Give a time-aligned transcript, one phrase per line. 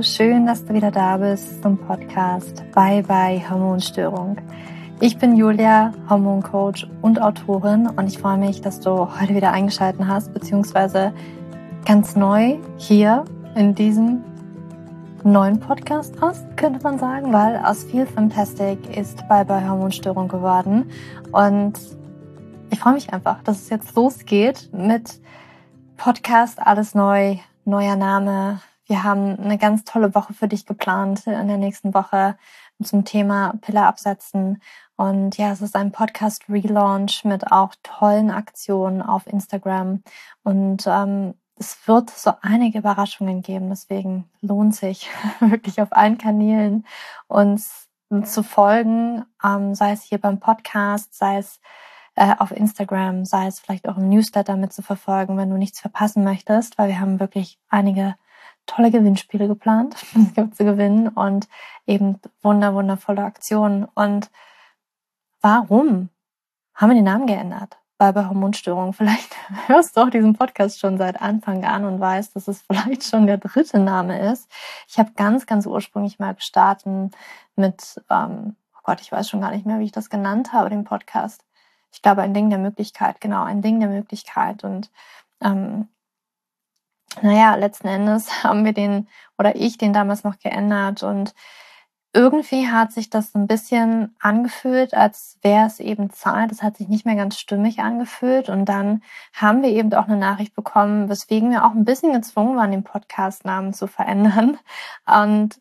[0.00, 4.38] Hallo, schön, dass du wieder da bist zum Podcast Bye Bye Hormonstörung.
[4.98, 10.00] Ich bin Julia, Hormoncoach und Autorin und ich freue mich, dass du heute wieder eingeschaltet
[10.06, 11.12] hast, beziehungsweise
[11.84, 14.24] ganz neu hier in diesem
[15.22, 20.90] neuen Podcast hast, könnte man sagen, weil aus viel Fantastic ist Bye Bye Hormonstörung geworden
[21.32, 21.74] und
[22.70, 25.20] ich freue mich einfach, dass es jetzt losgeht mit
[25.98, 31.46] Podcast Alles Neu, neuer Name, wir haben eine ganz tolle Woche für dich geplant in
[31.46, 32.36] der nächsten Woche
[32.82, 34.60] zum Thema Pille absetzen.
[34.96, 40.02] Und ja, es ist ein Podcast Relaunch mit auch tollen Aktionen auf Instagram.
[40.42, 43.68] Und ähm, es wird so einige Überraschungen geben.
[43.68, 45.08] Deswegen lohnt sich
[45.40, 46.84] wirklich auf allen Kanälen
[47.28, 47.88] uns
[48.24, 51.60] zu folgen, ähm, sei es hier beim Podcast, sei es
[52.16, 55.78] äh, auf Instagram, sei es vielleicht auch im Newsletter mit zu verfolgen, wenn du nichts
[55.78, 58.16] verpassen möchtest, weil wir haben wirklich einige
[58.70, 59.96] tolle Gewinnspiele geplant.
[60.14, 61.48] Es gibt zu gewinnen und
[61.86, 63.84] eben wunder, wundervolle Aktionen.
[63.94, 64.30] Und
[65.40, 66.08] warum
[66.74, 67.78] haben wir den Namen geändert?
[67.98, 69.34] Weil bei Hormonstörungen, vielleicht
[69.66, 73.26] hörst du auch diesen Podcast schon seit Anfang an und weißt, dass es vielleicht schon
[73.26, 74.48] der dritte Name ist.
[74.88, 77.12] Ich habe ganz, ganz ursprünglich mal gestartet
[77.56, 80.70] mit, ähm, oh Gott, ich weiß schon gar nicht mehr, wie ich das genannt habe,
[80.70, 81.44] den Podcast.
[81.92, 84.62] Ich glaube, ein Ding der Möglichkeit, genau, ein Ding der Möglichkeit.
[84.62, 84.90] Und
[85.42, 85.88] ähm,
[87.22, 89.08] naja, letzten Endes haben wir den
[89.38, 91.34] oder ich den damals noch geändert und
[92.12, 96.48] irgendwie hat sich das ein bisschen angefühlt, als wäre es eben Zahl.
[96.48, 98.48] Das hat sich nicht mehr ganz stimmig angefühlt.
[98.48, 102.56] Und dann haben wir eben auch eine Nachricht bekommen, weswegen wir auch ein bisschen gezwungen
[102.56, 104.58] waren, den Podcastnamen zu verändern.
[105.06, 105.60] Und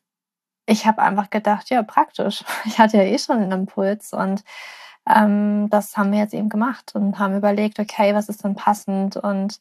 [0.66, 2.44] ich habe einfach gedacht, ja, praktisch.
[2.66, 4.44] Ich hatte ja eh schon einen Impuls und
[5.08, 9.18] ähm, das haben wir jetzt eben gemacht und haben überlegt, okay, was ist denn passend
[9.18, 9.60] und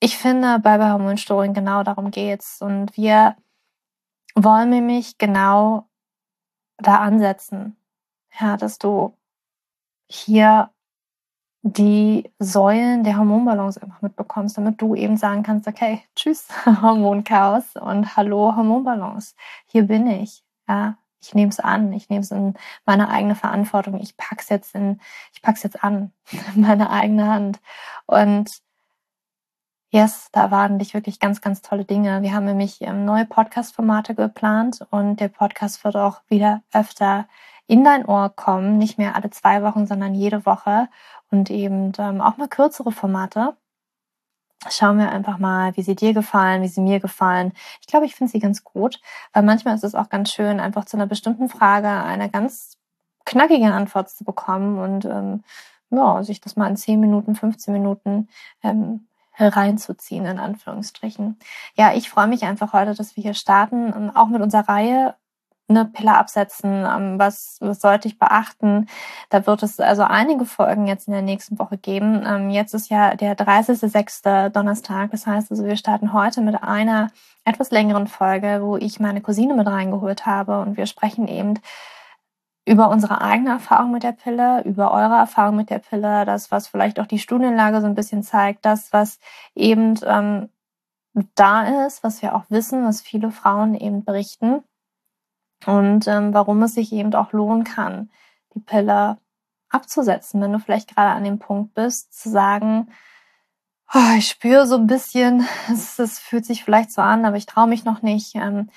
[0.00, 2.60] ich finde, bei Hormonstörungen genau darum geht's.
[2.60, 3.36] Und wir
[4.34, 5.88] wollen nämlich genau
[6.78, 7.76] da ansetzen.
[8.38, 9.16] Ja, dass du
[10.08, 10.70] hier
[11.62, 18.16] die Säulen der Hormonbalance einfach mitbekommst, damit du eben sagen kannst, okay, tschüss Hormonchaos und
[18.16, 19.34] hallo Hormonbalance.
[19.66, 20.44] Hier bin ich.
[20.68, 22.54] Ja, ich nehme es an, ich nehme es in
[22.84, 23.98] meine eigene Verantwortung.
[24.00, 25.00] Ich pack's jetzt in,
[25.32, 26.12] ich pack's jetzt an,
[26.54, 27.60] in meine eigene Hand.
[28.06, 28.62] Und
[29.94, 32.20] Yes, da waren dich wirklich ganz, ganz tolle Dinge.
[32.22, 37.28] Wir haben nämlich ähm, neue Podcast-Formate geplant und der Podcast wird auch wieder öfter
[37.68, 38.76] in dein Ohr kommen.
[38.76, 40.88] Nicht mehr alle zwei Wochen, sondern jede Woche
[41.30, 43.56] und eben ähm, auch mal kürzere Formate.
[44.68, 47.52] Schauen wir einfach mal, wie sie dir gefallen, wie sie mir gefallen.
[47.80, 49.00] Ich glaube, ich finde sie ganz gut,
[49.32, 52.78] weil manchmal ist es auch ganz schön, einfach zu einer bestimmten Frage eine ganz
[53.26, 55.44] knackige Antwort zu bekommen und ähm,
[55.90, 58.28] ja, sich das mal in 10 Minuten, 15 Minuten
[58.64, 61.38] ähm, hereinzuziehen, in Anführungsstrichen.
[61.74, 65.14] Ja, ich freue mich einfach heute, dass wir hier starten, auch mit unserer Reihe
[65.68, 68.86] eine Pille absetzen, ähm, was, was sollte ich beachten.
[69.30, 72.22] Da wird es also einige Folgen jetzt in der nächsten Woche geben.
[72.26, 74.50] Ähm, jetzt ist ja der 30.06.
[74.50, 77.10] Donnerstag, das heißt also, wir starten heute mit einer
[77.44, 81.54] etwas längeren Folge, wo ich meine Cousine mit reingeholt habe und wir sprechen eben
[82.66, 86.68] über unsere eigene Erfahrung mit der Pille, über eure Erfahrung mit der Pille, das, was
[86.68, 89.18] vielleicht auch die Studienlage so ein bisschen zeigt, das, was
[89.54, 90.48] eben ähm,
[91.34, 94.62] da ist, was wir auch wissen, was viele Frauen eben berichten
[95.66, 98.10] und ähm, warum es sich eben auch lohnen kann,
[98.54, 99.18] die Pille
[99.68, 102.88] abzusetzen, wenn du vielleicht gerade an dem Punkt bist, zu sagen,
[103.92, 107.66] oh, ich spüre so ein bisschen, es, fühlt sich vielleicht so an, aber ich traue
[107.66, 108.34] mich noch nicht.
[108.36, 108.70] Ähm,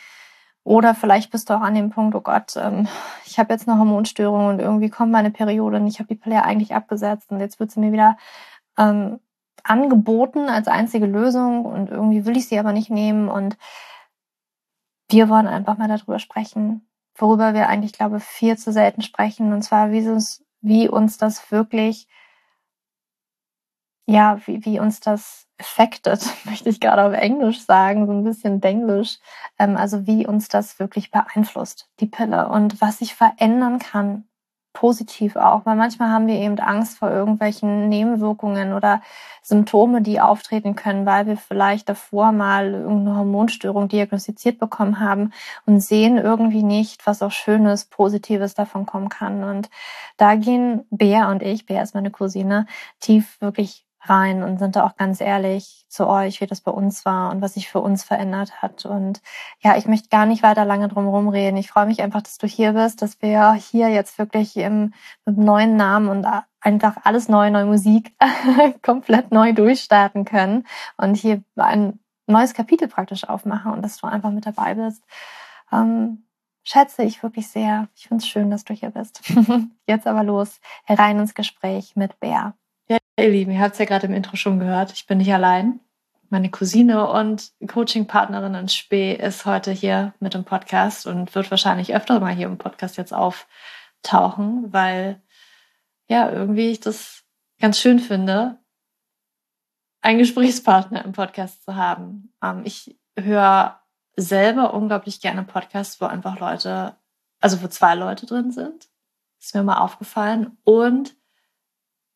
[0.68, 2.90] oder vielleicht bist du auch an dem Punkt, oh Gott, ähm,
[3.26, 6.44] ich habe jetzt eine Hormonstörung und irgendwie kommt meine Periode und ich habe die Pille
[6.44, 8.18] eigentlich abgesetzt und jetzt wird sie mir wieder
[8.78, 9.22] ähm,
[9.64, 13.58] angeboten als einzige Lösung und irgendwie will ich sie aber nicht nehmen und
[15.10, 16.86] wir wollen einfach mal darüber sprechen,
[17.16, 21.50] worüber wir eigentlich, glaube viel zu selten sprechen und zwar wie, es, wie uns das
[21.50, 22.10] wirklich
[24.06, 28.62] ja, wie, wie uns das affected, möchte ich gerade auf Englisch sagen, so ein bisschen
[28.62, 29.20] Denglisch,
[29.60, 34.28] ähm, also wie uns das wirklich beeinflusst, die Pille und was sich verändern kann,
[34.78, 39.02] positiv auch, weil manchmal haben wir eben Angst vor irgendwelchen Nebenwirkungen oder
[39.42, 45.32] Symptome, die auftreten können, weil wir vielleicht davor mal irgendeine Hormonstörung diagnostiziert bekommen haben
[45.66, 49.44] und sehen irgendwie nicht, was auch Schönes, Positives davon kommen kann.
[49.44, 49.72] Und
[50.18, 52.68] da gehen Bea und ich, Bea ist meine Cousine,
[53.00, 57.06] tief wirklich rein und sind da auch ganz ehrlich zu euch, wie das bei uns
[57.06, 58.86] war und was sich für uns verändert hat.
[58.86, 59.22] Und
[59.62, 61.58] ja, ich möchte gar nicht weiter lange drum herum reden.
[61.58, 64.94] Ich freue mich einfach, dass du hier bist, dass wir hier jetzt wirklich im,
[65.26, 66.28] mit neuen Namen und
[66.60, 68.14] einfach alles neu, neue Musik
[68.82, 70.66] komplett neu durchstarten können
[70.98, 75.04] und hier ein neues Kapitel praktisch aufmache und dass du einfach mit dabei bist.
[75.72, 76.28] Ähm,
[76.64, 77.88] schätze ich wirklich sehr.
[77.96, 79.22] Ich finde es schön, dass du hier bist.
[79.88, 82.54] Jetzt aber los, herein ins Gespräch mit Bär.
[83.20, 84.92] Ihr Lieben, ihr habt es ja gerade im Intro schon gehört.
[84.92, 85.80] Ich bin nicht allein.
[86.30, 91.96] Meine Cousine und Coaching-Partnerin in Spee ist heute hier mit dem Podcast und wird wahrscheinlich
[91.96, 95.20] öfter mal hier im Podcast jetzt auftauchen, weil
[96.08, 97.24] ja, irgendwie ich das
[97.60, 98.60] ganz schön finde,
[100.02, 102.32] einen Gesprächspartner im Podcast zu haben.
[102.44, 103.82] Ähm, ich höre
[104.16, 106.96] selber unglaublich gerne Podcasts, wo einfach Leute,
[107.40, 108.90] also wo zwei Leute drin sind.
[109.40, 110.56] Ist mir mal aufgefallen.
[110.64, 111.17] Und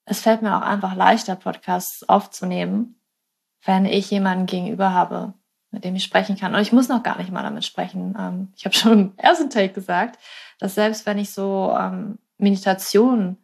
[0.06, 3.00] es fällt mir auch einfach leichter, Podcasts aufzunehmen,
[3.64, 5.34] wenn ich jemanden gegenüber habe,
[5.72, 6.54] mit dem ich sprechen kann.
[6.54, 8.16] Und ich muss noch gar nicht mal damit sprechen.
[8.20, 10.20] Ähm, ich habe schon im ersten Take gesagt,
[10.60, 13.38] dass selbst wenn ich so ähm, Meditation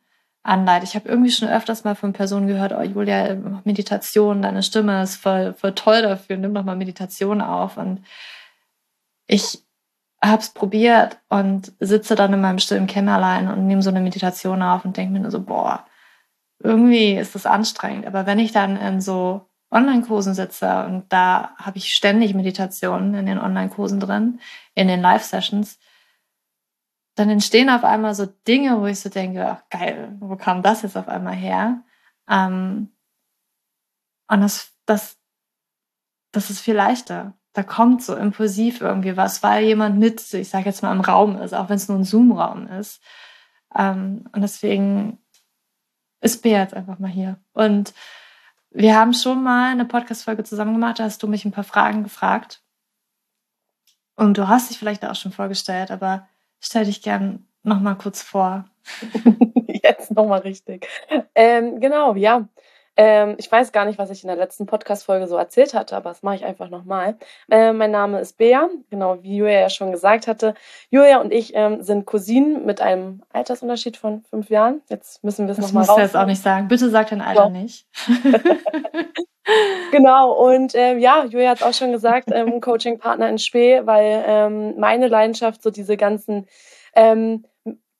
[0.48, 0.86] anleite.
[0.86, 5.18] Ich habe irgendwie schon öfters mal von Personen gehört, oh Julia, Meditation, deine Stimme ist
[5.18, 7.78] voll, voll toll dafür, nimm doch mal Meditation auf.
[7.78, 8.04] Und
[9.28, 9.62] ich
[10.24, 14.62] habe es probiert und sitze dann in meinem stillen Kämmerlein und nehme so eine Meditation
[14.62, 15.86] auf und denke mir nur so, boah,
[16.60, 18.06] irgendwie ist das anstrengend.
[18.06, 23.26] Aber wenn ich dann in so Online-Kursen sitze und da habe ich ständig Meditationen in
[23.26, 24.40] den Online-Kursen drin,
[24.76, 25.78] in den Live-Sessions,
[27.16, 30.84] dann entstehen auf einmal so Dinge, wo ich so denke, ach geil, wo kam das
[30.84, 31.84] jetzt auf einmal her?
[32.30, 32.92] Ähm,
[34.30, 35.18] und das, das,
[36.32, 37.34] das ist viel leichter.
[37.54, 41.38] Da kommt so impulsiv irgendwie was, weil jemand mit, ich sage jetzt mal, im Raum
[41.42, 43.02] ist, auch wenn es nur ein Zoom-Raum ist.
[43.76, 45.18] Ähm, und deswegen
[46.32, 47.40] ist Bea jetzt einfach mal hier.
[47.54, 47.94] Und
[48.70, 52.04] wir haben schon mal eine Podcast-Folge zusammen gemacht, da hast du mich ein paar Fragen
[52.04, 52.62] gefragt.
[54.16, 56.28] Und du hast dich vielleicht auch schon vorgestellt, aber
[56.60, 58.66] Stell dich gern noch mal kurz vor.
[59.84, 60.88] Jetzt noch mal richtig.
[61.36, 62.48] Ähm, genau, ja.
[63.00, 66.10] Ähm, ich weiß gar nicht, was ich in der letzten Podcast-Folge so erzählt hatte, aber
[66.10, 67.16] das mache ich einfach nochmal.
[67.50, 70.56] Äh, mein Name ist Bea, genau wie Julia ja schon gesagt hatte.
[70.90, 74.82] Julia und ich ähm, sind Cousinen mit einem Altersunterschied von fünf Jahren.
[74.90, 75.88] Jetzt müssen wir es nochmal raus.
[75.88, 76.68] Das musst du jetzt auch nicht sagen.
[76.68, 77.50] Bitte sag dein Alter ja.
[77.50, 77.86] nicht.
[79.92, 84.80] genau, und ähm, ja, Julia hat auch schon gesagt, ähm, Coaching-Partner in Spee, weil ähm,
[84.80, 86.48] meine Leidenschaft so diese ganzen
[86.96, 87.46] ähm,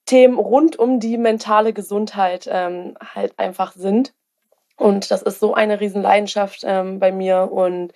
[0.06, 4.12] Themen rund um die mentale Gesundheit ähm, halt einfach sind.
[4.78, 7.50] Und das ist so eine Riesenleidenschaft ähm, bei mir.
[7.50, 7.92] Und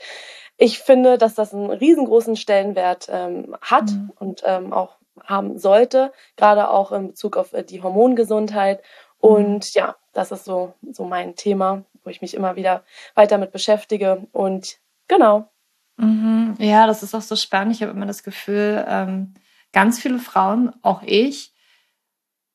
[0.58, 4.12] ich finde, dass das einen riesengroßen Stellenwert ähm, hat mhm.
[4.18, 8.82] und ähm, auch haben sollte, gerade auch in Bezug auf äh, die Hormongesundheit.
[9.22, 9.30] Mhm.
[9.30, 12.82] Und ja, das ist so, so mein Thema, wo ich mich immer wieder
[13.14, 14.26] weiter mit beschäftige.
[14.32, 15.48] Und genau.
[15.96, 16.56] Mhm.
[16.58, 17.76] Ja, das ist auch so spannend.
[17.76, 19.34] Ich habe immer das Gefühl, ähm,
[19.72, 21.52] ganz viele Frauen, auch ich,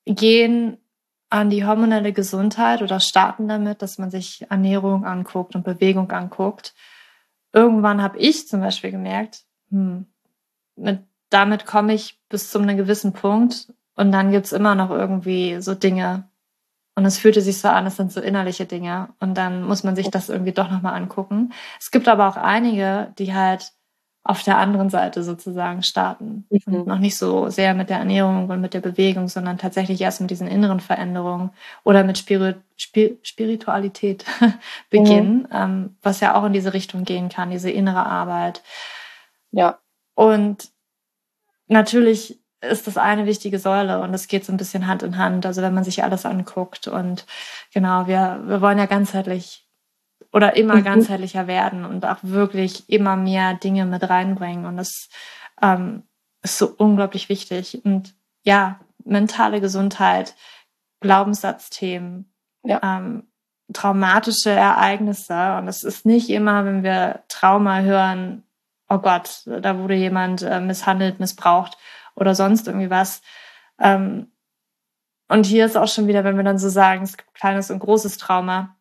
[0.05, 0.77] gehen
[1.29, 6.73] an die hormonelle Gesundheit oder starten damit, dass man sich Ernährung anguckt und Bewegung anguckt.
[7.53, 10.05] Irgendwann habe ich zum Beispiel gemerkt, hm,
[10.75, 15.59] mit, damit komme ich bis zu einem gewissen Punkt und dann gibt's immer noch irgendwie
[15.59, 16.29] so Dinge.
[16.95, 19.09] Und es fühlte sich so an, es sind so innerliche Dinge.
[19.19, 21.53] Und dann muss man sich das irgendwie doch nochmal angucken.
[21.79, 23.71] Es gibt aber auch einige, die halt
[24.27, 26.45] auf der anderen Seite sozusagen starten.
[26.49, 26.73] Mhm.
[26.73, 30.19] Und noch nicht so sehr mit der Ernährung und mit der Bewegung, sondern tatsächlich erst
[30.19, 31.51] mit diesen inneren Veränderungen
[31.83, 34.25] oder mit Spirit Spir Spiritualität
[34.89, 35.55] beginnen, mhm.
[35.55, 38.63] ähm, was ja auch in diese Richtung gehen kann, diese innere Arbeit.
[39.51, 39.79] Ja.
[40.13, 40.69] Und
[41.67, 45.45] natürlich ist das eine wichtige Säule und es geht so ein bisschen Hand in Hand.
[45.45, 47.25] Also wenn man sich alles anguckt und
[47.73, 49.66] genau, wir, wir wollen ja ganzheitlich
[50.31, 50.83] oder immer mhm.
[50.83, 54.65] ganzheitlicher werden und auch wirklich immer mehr Dinge mit reinbringen.
[54.65, 55.09] Und das
[55.61, 56.03] ähm,
[56.41, 57.83] ist so unglaublich wichtig.
[57.83, 60.35] Und ja, mentale Gesundheit,
[60.99, 62.31] Glaubenssatzthemen,
[62.63, 62.79] ja.
[62.83, 63.27] ähm,
[63.73, 65.57] traumatische Ereignisse.
[65.57, 68.43] Und es ist nicht immer, wenn wir Trauma hören,
[68.89, 71.77] oh Gott, da wurde jemand äh, misshandelt, missbraucht
[72.15, 73.21] oder sonst irgendwie was.
[73.79, 74.31] Ähm,
[75.29, 77.79] und hier ist auch schon wieder, wenn wir dann so sagen, es gibt kleines und
[77.79, 78.76] großes Trauma,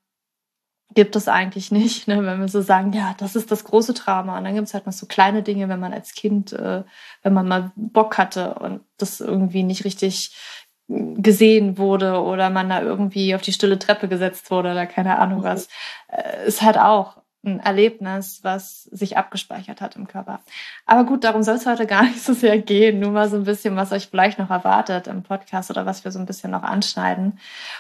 [0.95, 2.25] gibt es eigentlich nicht, ne?
[2.25, 4.39] wenn wir so sagen, ja, das ist das große Trauma.
[4.39, 6.85] Und dann gibt es halt noch so kleine Dinge, wenn man als Kind, äh,
[7.23, 10.35] wenn man mal Bock hatte und das irgendwie nicht richtig
[10.89, 15.43] gesehen wurde oder man da irgendwie auf die stille Treppe gesetzt wurde oder keine Ahnung
[15.43, 15.69] was,
[16.09, 20.41] äh, ist halt auch ein Erlebnis, was sich abgespeichert hat im Körper.
[20.85, 23.01] Aber gut, darum soll es heute gar nicht so sehr gehen.
[23.01, 26.11] Nur mal so ein bisschen, was euch vielleicht noch erwartet im Podcast oder was wir
[26.11, 27.39] so ein bisschen noch anschneiden.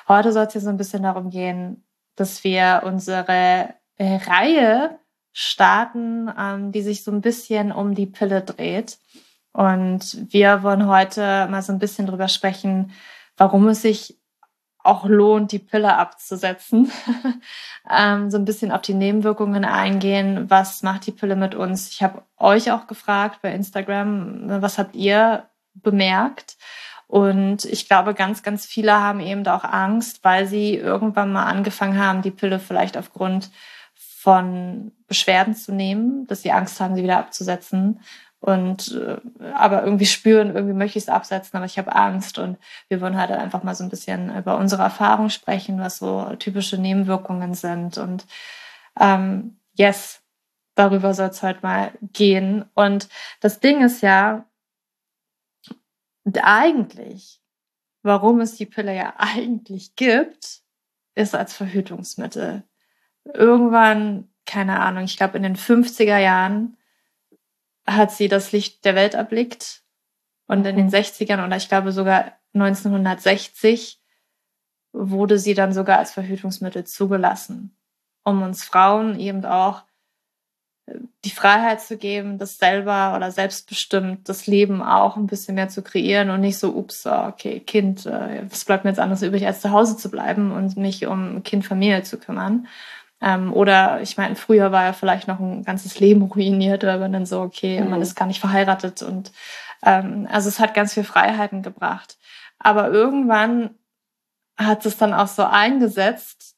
[0.08, 1.84] Heute soll es hier so ein bisschen darum gehen,
[2.16, 4.99] dass wir unsere äh, Reihe
[5.32, 8.99] starten, ähm, die sich so ein bisschen um die Pille dreht.
[9.52, 12.92] Und wir wollen heute mal so ein bisschen drüber sprechen,
[13.37, 14.18] warum es sich
[14.82, 16.90] auch lohnt, die Pille abzusetzen.
[17.90, 20.49] ähm, so ein bisschen auf die Nebenwirkungen eingehen.
[20.49, 21.90] Was macht die Pille mit uns?
[21.90, 26.56] Ich habe euch auch gefragt bei Instagram, was habt ihr bemerkt?
[27.08, 31.98] Und ich glaube, ganz, ganz viele haben eben auch Angst, weil sie irgendwann mal angefangen
[31.98, 33.50] haben, die Pille vielleicht aufgrund
[33.94, 38.00] von Beschwerden zu nehmen, dass sie Angst haben, sie wieder abzusetzen.
[38.40, 39.18] Und äh,
[39.54, 42.38] aber irgendwie spüren, irgendwie möchte ich es absetzen, aber ich habe Angst.
[42.38, 42.58] Und
[42.88, 46.76] wir wollen halt einfach mal so ein bisschen über unsere Erfahrung sprechen, was so typische
[46.76, 47.98] Nebenwirkungen sind.
[47.98, 48.26] Und
[48.98, 50.22] ähm, yes,
[50.75, 52.64] darüber soll es heute mal gehen.
[52.75, 53.08] Und
[53.40, 54.44] das Ding ist ja
[56.42, 57.40] eigentlich,
[58.02, 60.62] warum es die Pille ja eigentlich gibt,
[61.14, 62.64] ist als Verhütungsmittel.
[63.25, 66.76] Irgendwann, keine Ahnung, ich glaube in den 50er Jahren
[67.87, 69.83] hat sie das Licht der Welt erblickt.
[70.49, 74.00] Und in den 60ern oder ich glaube sogar 1960
[74.92, 77.76] wurde sie dann sogar als Verhütungsmittel zugelassen,
[78.25, 79.85] um uns Frauen eben auch
[81.24, 85.82] die Freiheit zu geben, das selber oder selbstbestimmt das Leben auch ein bisschen mehr zu
[85.82, 89.60] kreieren und nicht so, ups, okay, Kind, äh, was bleibt mir jetzt anderes übrig, als
[89.60, 92.68] zu Hause zu bleiben und mich um Kind, Familie zu kümmern.
[93.20, 97.12] Ähm, oder ich meine, früher war ja vielleicht noch ein ganzes Leben ruiniert, weil man
[97.12, 97.90] dann so, okay, mhm.
[97.90, 99.32] man ist gar nicht verheiratet und
[99.82, 102.18] ähm, also es hat ganz viel Freiheiten gebracht.
[102.58, 103.70] Aber irgendwann
[104.56, 106.56] hat es dann auch so eingesetzt,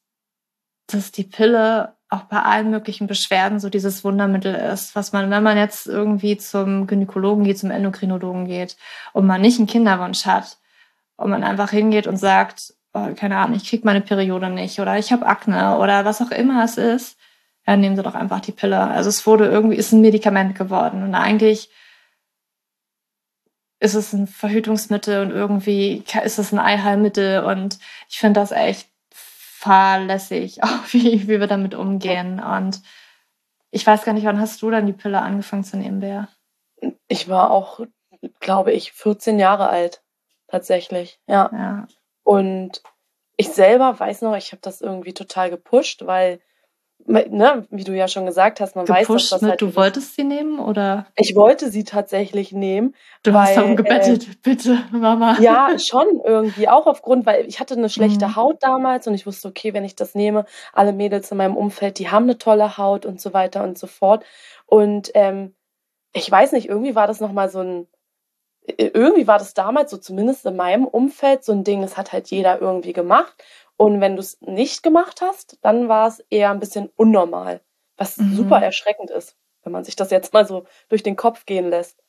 [0.87, 5.43] dass die Pille auch bei allen möglichen Beschwerden so dieses Wundermittel ist, was man, wenn
[5.43, 8.77] man jetzt irgendwie zum Gynäkologen geht, zum Endokrinologen geht
[9.13, 10.59] und man nicht einen Kinderwunsch hat
[11.17, 14.99] und man einfach hingeht und sagt, oh, keine Ahnung, ich kriege meine Periode nicht oder
[14.99, 17.19] ich habe Akne oder was auch immer es ist,
[17.67, 18.81] ja, nehmen Sie doch einfach die Pille.
[18.81, 21.69] Also es wurde irgendwie, ist ein Medikament geworden und eigentlich
[23.81, 28.89] ist es ein Verhütungsmittel und irgendwie ist es ein Eiheilmittel und ich finde das echt
[29.59, 32.81] fahrlässig, auch wie, wie wir damit umgehen und
[33.71, 36.29] ich weiß gar nicht, wann hast du dann die Pille angefangen zu nehmen, Bär?
[37.07, 37.81] Ich war auch,
[38.41, 40.03] glaube ich, 14 Jahre alt,
[40.47, 41.51] tatsächlich, ja.
[41.53, 41.87] ja.
[42.23, 42.83] Und
[43.37, 46.41] ich selber weiß noch, ich habe das irgendwie total gepusht, weil,
[47.07, 49.63] ne, wie du ja schon gesagt hast, man gepusht weiß, dass das halt.
[49.63, 51.07] Du wolltest sie nehmen oder?
[51.17, 52.95] Ich wollte sie tatsächlich nehmen.
[53.23, 55.39] Du weil, hast darum gebettet, äh, bitte, Mama.
[55.41, 56.69] Ja, schon irgendwie.
[56.69, 58.37] Auch aufgrund, weil ich hatte eine schlechte mhm.
[58.37, 61.99] Haut damals und ich wusste, okay, wenn ich das nehme, alle Mädels in meinem Umfeld,
[61.99, 64.25] die haben eine tolle Haut und so weiter und so fort.
[64.67, 65.55] Und ähm,
[66.13, 67.87] ich weiß nicht, irgendwie war das nochmal so ein
[68.77, 72.29] irgendwie war das damals so zumindest in meinem Umfeld so ein Ding, das hat halt
[72.29, 73.43] jeder irgendwie gemacht.
[73.79, 77.63] Und wenn du es nicht gemacht hast, dann war es eher ein bisschen unnormal,
[77.97, 78.35] was mhm.
[78.35, 82.03] super erschreckend ist, wenn man sich das jetzt mal so durch den Kopf gehen lässt.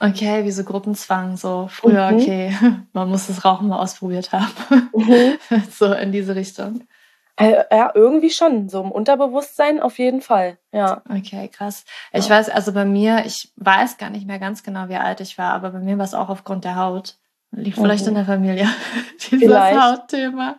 [0.00, 2.18] Okay, wie so Gruppenzwang, so früher, mhm.
[2.18, 2.56] okay,
[2.92, 4.90] man muss das Rauchen mal ausprobiert haben.
[4.92, 5.38] Mhm.
[5.70, 6.88] so in diese Richtung.
[7.36, 8.68] Äh, ja, irgendwie schon.
[8.68, 10.58] So im Unterbewusstsein auf jeden Fall.
[10.72, 11.02] Ja.
[11.08, 11.84] Okay, krass.
[12.12, 12.36] Ich ja.
[12.36, 15.52] weiß, also bei mir, ich weiß gar nicht mehr ganz genau, wie alt ich war,
[15.52, 17.16] aber bei mir war es auch aufgrund der Haut.
[17.56, 18.08] Liegt vielleicht mhm.
[18.10, 18.68] in der Familie.
[19.20, 19.80] Dieses vielleicht.
[19.80, 20.56] Hautthema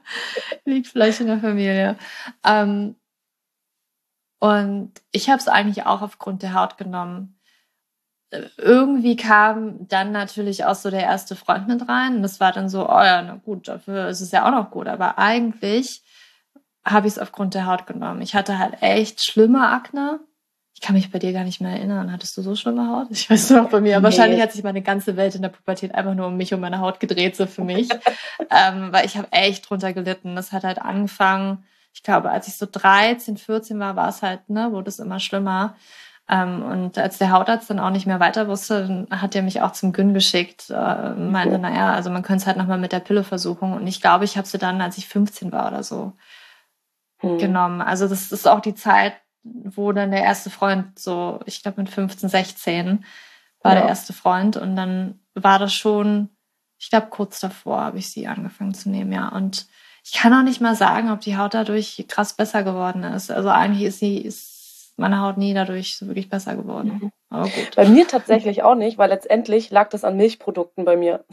[0.66, 1.98] liegt vielleicht in der Familie.
[2.46, 2.96] Ähm,
[4.40, 7.40] und ich habe es eigentlich auch aufgrund der Haut genommen.
[8.58, 12.18] Irgendwie kam dann natürlich auch so der erste Freund mit rein.
[12.18, 14.72] Und das war dann so, oh ja, na gut, dafür ist es ja auch noch
[14.72, 14.88] gut.
[14.88, 16.04] Aber eigentlich
[16.84, 18.22] habe ich es aufgrund der Haut genommen.
[18.22, 20.20] Ich hatte halt echt schlimme Akne.
[20.76, 22.12] Ich kann mich bei dir gar nicht mehr erinnern.
[22.12, 23.08] Hattest du so schlimme Haut?
[23.10, 23.98] Ich weiß noch bei mir.
[23.98, 24.04] Nee.
[24.04, 26.80] Wahrscheinlich hat sich meine ganze Welt in der Pubertät einfach nur um mich und meine
[26.80, 27.90] Haut gedreht, so für mich.
[28.52, 30.36] ähm, weil ich habe echt drunter gelitten.
[30.36, 31.64] Das hat halt angefangen,
[31.94, 35.22] ich glaube, als ich so 13, 14 war, war es halt, ne, wurde es immer
[35.22, 35.76] schlimmer.
[36.28, 39.72] Ähm, und als der Hautarzt dann auch nicht mehr weiter wusste, hat er mich auch
[39.72, 40.70] zum Gyn geschickt.
[40.70, 43.72] Äh, meinte, naja, also man könnte es halt nochmal mit der Pille versuchen.
[43.72, 46.12] Und ich glaube, ich habe sie dann, als ich 15 war oder so,
[47.22, 47.38] mhm.
[47.38, 47.82] genommen.
[47.82, 49.14] Also das ist auch die Zeit,
[49.46, 53.06] wo dann der erste Freund so, ich glaube mit 15, 16
[53.62, 53.82] war ja.
[53.82, 56.30] der erste Freund und dann war das schon,
[56.80, 59.30] ich glaube kurz davor habe ich sie angefangen zu nehmen, ja.
[59.30, 59.68] Und
[60.04, 63.32] ich kann auch nicht mal sagen, ob die Haut dadurch krass besser geworden ist.
[63.32, 67.00] Also eigentlich ist sie, ist meine Haut nie dadurch so wirklich besser geworden.
[67.02, 67.12] Mhm.
[67.30, 67.76] Aber gut.
[67.76, 71.26] Bei mir tatsächlich auch nicht, weil letztendlich lag das an Milchprodukten bei mir.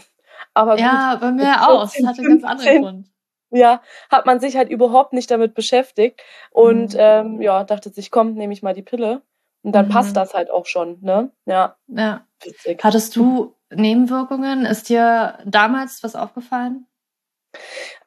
[0.55, 1.83] Aber gut, ja, bei mir auch.
[1.83, 3.12] Das hatte einen ganz anderen Grund
[3.53, 7.01] ja, hat man sich halt überhaupt nicht damit beschäftigt und mhm.
[7.01, 9.23] ähm, ja, dachte sich, komm, nehme ich mal die Pille
[9.63, 9.91] und dann mhm.
[9.91, 11.31] passt das halt auch schon, ne?
[11.47, 11.77] Ja.
[11.87, 12.27] Ja.
[12.43, 12.83] Witzig.
[12.83, 14.67] Hattest du Nebenwirkungen?
[14.67, 16.87] Ist dir damals was aufgefallen?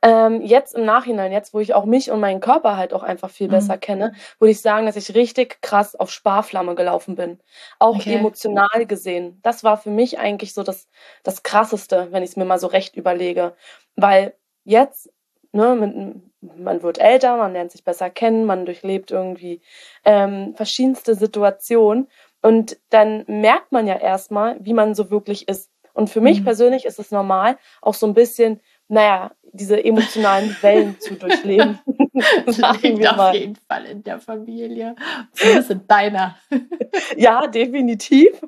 [0.01, 3.29] Ähm, jetzt im Nachhinein, jetzt wo ich auch mich und meinen Körper halt auch einfach
[3.29, 3.51] viel mhm.
[3.51, 7.39] besser kenne, würde ich sagen, dass ich richtig krass auf Sparflamme gelaufen bin.
[7.79, 8.15] Auch okay.
[8.15, 9.39] emotional gesehen.
[9.43, 10.87] Das war für mich eigentlich so das,
[11.23, 13.55] das Krasseste, wenn ich es mir mal so recht überlege.
[13.95, 15.09] Weil jetzt
[15.55, 19.61] ne, mit, man wird älter, man lernt sich besser kennen, man durchlebt irgendwie
[20.03, 22.07] ähm, verschiedenste Situationen
[22.41, 25.71] und dann merkt man ja erstmal, wie man so wirklich ist.
[25.93, 26.43] Und für mich mhm.
[26.43, 31.79] persönlich ist es normal, auch so ein bisschen, naja, diese emotionalen Wellen zu durchleben.
[32.45, 34.95] das liegt auf jeden Fall in der Familie.
[35.31, 36.35] Zumindest in deiner.
[37.17, 38.41] ja, definitiv.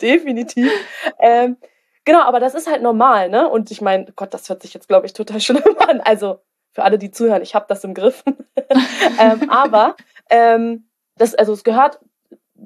[0.00, 0.72] definitiv.
[1.20, 1.58] Ähm,
[2.06, 3.46] genau, aber das ist halt normal, ne?
[3.50, 6.00] Und ich meine, Gott, das hört sich jetzt, glaube ich, total schlimm an.
[6.00, 6.40] Also
[6.72, 8.24] für alle, die zuhören, ich habe das im Griff.
[9.20, 9.96] ähm, aber
[10.30, 12.00] ähm, das, also es gehört,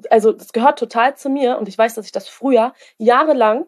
[0.09, 3.65] also das gehört total zu mir und ich weiß, dass ich das früher jahrelang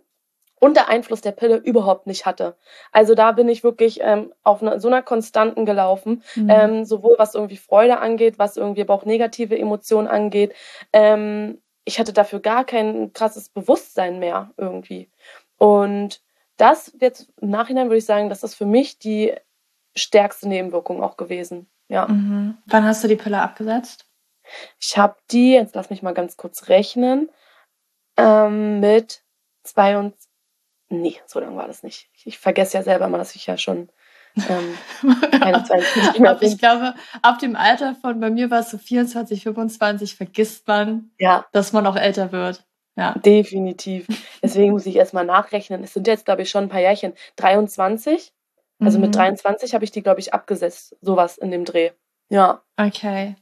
[0.60, 2.56] unter Einfluss der Pille überhaupt nicht hatte.
[2.94, 6.50] Also da bin ich wirklich ähm, auf eine, so einer Konstanten gelaufen, mhm.
[6.50, 10.54] ähm, sowohl was irgendwie Freude angeht, was irgendwie aber auch negative Emotionen angeht.
[10.94, 15.10] Ähm, ich hatte dafür gar kein krasses Bewusstsein mehr irgendwie.
[15.64, 16.22] Und
[16.58, 19.34] das jetzt im Nachhinein würde ich sagen, das ist für mich die
[19.96, 21.70] stärkste Nebenwirkung auch gewesen.
[21.88, 22.06] Ja.
[22.10, 22.58] Mhm.
[22.66, 24.06] Wann hast du die Pille abgesetzt?
[24.78, 27.30] Ich habe die, jetzt lass mich mal ganz kurz rechnen,
[28.18, 29.24] ähm, mit
[29.64, 30.30] 22,
[30.90, 32.10] nee, so lange war das nicht.
[32.14, 33.90] Ich, ich vergesse ja selber mal, dass ich ja schon
[34.50, 34.78] ähm,
[35.32, 36.50] 21 mehr bin.
[36.50, 41.12] Ich glaube, ab dem Alter von, bei mir war es so 24, 25, vergisst man,
[41.20, 41.46] ja.
[41.54, 42.66] dass man auch älter wird.
[42.96, 43.14] Ja.
[43.14, 44.08] Definitiv.
[44.44, 45.84] Deswegen muss ich erstmal nachrechnen.
[45.84, 47.14] Es sind jetzt, glaube ich, schon ein paar Jährchen.
[47.38, 48.34] 23.
[48.80, 49.06] Also mhm.
[49.06, 50.96] mit 23 habe ich die, glaube ich, abgesetzt.
[51.02, 51.92] Sowas in dem Dreh.
[52.30, 52.62] Ja.
[52.78, 53.36] Okay.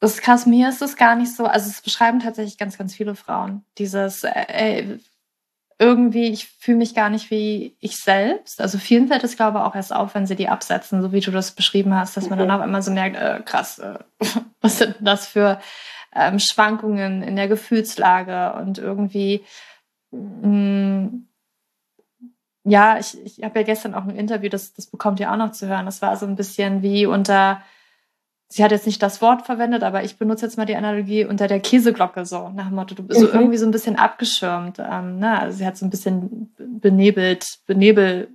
[0.00, 0.46] Das ist krass.
[0.46, 1.46] Mir ist es gar nicht so.
[1.46, 3.64] Also, es beschreiben tatsächlich ganz, ganz viele Frauen.
[3.78, 4.98] Dieses, äh, äh
[5.78, 8.60] irgendwie, ich fühle mich gar nicht wie ich selbst.
[8.60, 11.20] Also vielen fällt es, glaube ich, auch erst auf, wenn sie die absetzen, so wie
[11.20, 13.98] du das beschrieben hast, dass man dann auch immer so merkt, äh, krass, äh,
[14.62, 15.60] was sind das für
[16.16, 19.44] ähm, Schwankungen in der Gefühlslage und irgendwie,
[20.10, 21.28] mh, mm,
[22.64, 25.52] ja, ich, ich habe ja gestern auch ein Interview, das, das bekommt ihr auch noch
[25.52, 25.86] zu hören.
[25.86, 27.62] Das war so ein bisschen wie unter
[28.48, 31.48] sie hat jetzt nicht das Wort verwendet, aber ich benutze jetzt mal die Analogie unter
[31.48, 33.26] der Käseglocke so, nach dem Motto, du bist mhm.
[33.26, 34.78] so irgendwie so ein bisschen abgeschirmt.
[34.78, 35.40] Ähm, ne?
[35.40, 38.30] Also sie hat so ein bisschen benebelt, benebelt,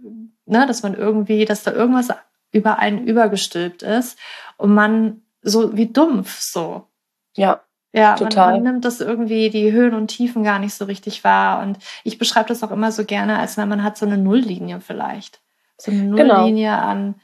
[0.45, 0.65] ne?
[0.67, 2.09] dass man irgendwie, dass da irgendwas
[2.51, 4.17] über einen übergestülpt ist
[4.57, 6.87] und man so wie dumpf so.
[7.35, 7.61] Ja.
[7.93, 8.53] Ja, Total.
[8.53, 11.61] Man, man nimmt das irgendwie die Höhen und Tiefen gar nicht so richtig wahr.
[11.61, 14.79] Und ich beschreibe das auch immer so gerne, als wenn man hat so eine Nulllinie
[14.79, 15.41] vielleicht.
[15.77, 16.37] So eine genau.
[16.39, 16.87] Nulllinie genau.
[16.87, 17.15] an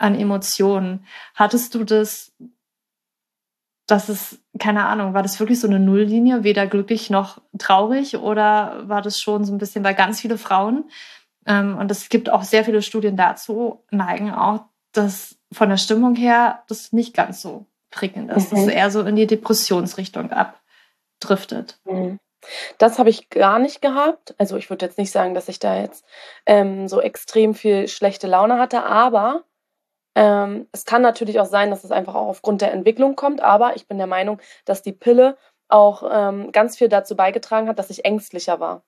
[0.00, 1.04] an Emotionen.
[1.34, 2.32] Hattest du das,
[3.86, 8.88] dass es, keine Ahnung, war das wirklich so eine Nulllinie, weder glücklich noch traurig oder
[8.88, 10.90] war das schon so ein bisschen bei ganz viele Frauen?
[11.46, 16.14] Ähm, und es gibt auch sehr viele Studien dazu, neigen auch, dass von der Stimmung
[16.16, 18.56] her das nicht ganz so prickelnd ist, mhm.
[18.56, 21.78] dass es eher so in die Depressionsrichtung abdriftet.
[21.84, 22.18] Mhm.
[22.78, 24.34] Das habe ich gar nicht gehabt.
[24.38, 26.04] Also ich würde jetzt nicht sagen, dass ich da jetzt
[26.46, 29.44] ähm, so extrem viel schlechte Laune hatte, aber
[30.14, 33.76] ähm, es kann natürlich auch sein, dass es einfach auch aufgrund der Entwicklung kommt, aber
[33.76, 35.36] ich bin der Meinung, dass die Pille
[35.68, 38.82] auch ähm, ganz viel dazu beigetragen hat, dass ich ängstlicher war.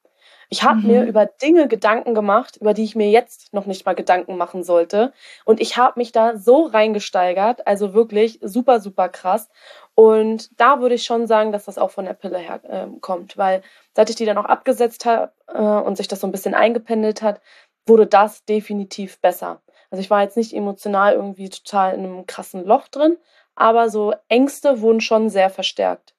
[0.53, 0.87] Ich habe mhm.
[0.87, 4.63] mir über Dinge Gedanken gemacht, über die ich mir jetzt noch nicht mal Gedanken machen
[4.65, 5.15] sollte.
[5.47, 9.49] Und ich habe mich da so reingesteigert, also wirklich super, super krass.
[9.95, 13.39] Und da würde ich schon sagen, dass das auch von der Pille her äh, kommt,
[13.39, 13.63] weil
[13.97, 17.23] seit ich die dann auch abgesetzt habe äh, und sich das so ein bisschen eingependelt
[17.23, 17.41] hat,
[17.87, 19.63] wurde das definitiv besser.
[19.91, 23.17] Also ich war jetzt nicht emotional irgendwie total in einem krassen Loch drin,
[23.55, 26.15] aber so Ängste wurden schon sehr verstärkt.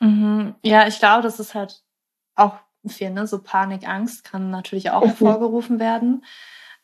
[0.00, 0.54] Mhm.
[0.62, 1.82] Ja, ich glaube, das ist halt
[2.34, 3.26] auch viel, ne?
[3.26, 5.08] So Panik, Angst kann natürlich auch mhm.
[5.08, 6.24] hervorgerufen werden.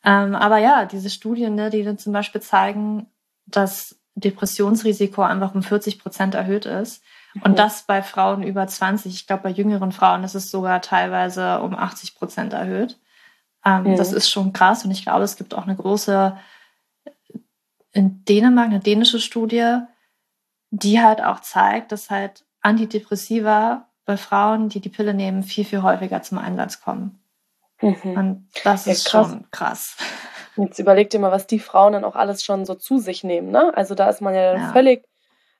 [0.03, 3.07] Ähm, aber ja, diese Studien, ne, die dann zum Beispiel zeigen,
[3.45, 7.03] dass Depressionsrisiko einfach um 40 Prozent erhöht ist.
[7.43, 7.55] Und mhm.
[7.55, 9.13] das bei Frauen über 20.
[9.13, 12.99] Ich glaube, bei jüngeren Frauen ist es sogar teilweise um 80 Prozent erhöht.
[13.65, 13.97] Ähm, mhm.
[13.97, 16.37] Das ist schon krass und ich glaube, es gibt auch eine große,
[17.91, 19.79] in Dänemark, eine dänische Studie,
[20.69, 25.83] die halt auch zeigt, dass halt Antidepressiva bei Frauen, die die Pille nehmen, viel, viel
[25.83, 27.19] häufiger zum Einsatz kommen.
[27.81, 28.17] Mhm.
[28.17, 29.27] Und das ja, ist krass.
[29.27, 29.97] schon krass.
[30.55, 33.51] Jetzt überleg dir mal, was die Frauen dann auch alles schon so zu sich nehmen.
[33.51, 33.71] Ne?
[33.75, 34.71] Also da ist man ja, ja.
[34.71, 35.05] völlig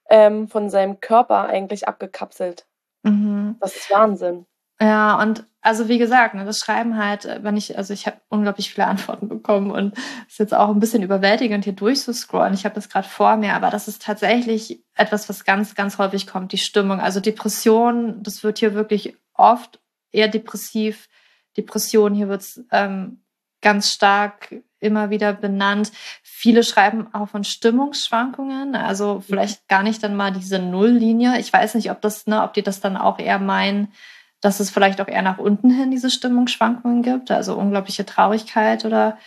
[0.09, 2.65] ähm, von seinem Körper eigentlich abgekapselt.
[3.03, 3.57] Mhm.
[3.59, 4.47] Das ist Wahnsinn.
[4.79, 8.21] Ja, und also wie gesagt, ne, das Schreiben halt, äh, wenn ich, also ich habe
[8.29, 12.53] unglaublich viele Antworten bekommen und es ist jetzt auch ein bisschen überwältigend, hier durchzuscrollen.
[12.53, 16.27] Ich habe das gerade vor mir, aber das ist tatsächlich etwas, was ganz, ganz häufig
[16.27, 16.99] kommt, die Stimmung.
[16.99, 19.79] Also Depression, das wird hier wirklich oft
[20.11, 21.09] eher depressiv.
[21.57, 23.21] Depression, hier wird's ähm,
[23.61, 25.91] ganz stark immer wieder benannt.
[26.21, 31.39] Viele schreiben auch von Stimmungsschwankungen, also vielleicht gar nicht dann mal diese Nulllinie.
[31.39, 33.91] Ich weiß nicht, ob das, ne, ob die das dann auch eher meinen,
[34.41, 39.17] dass es vielleicht auch eher nach unten hin diese Stimmungsschwankungen gibt, also unglaubliche Traurigkeit oder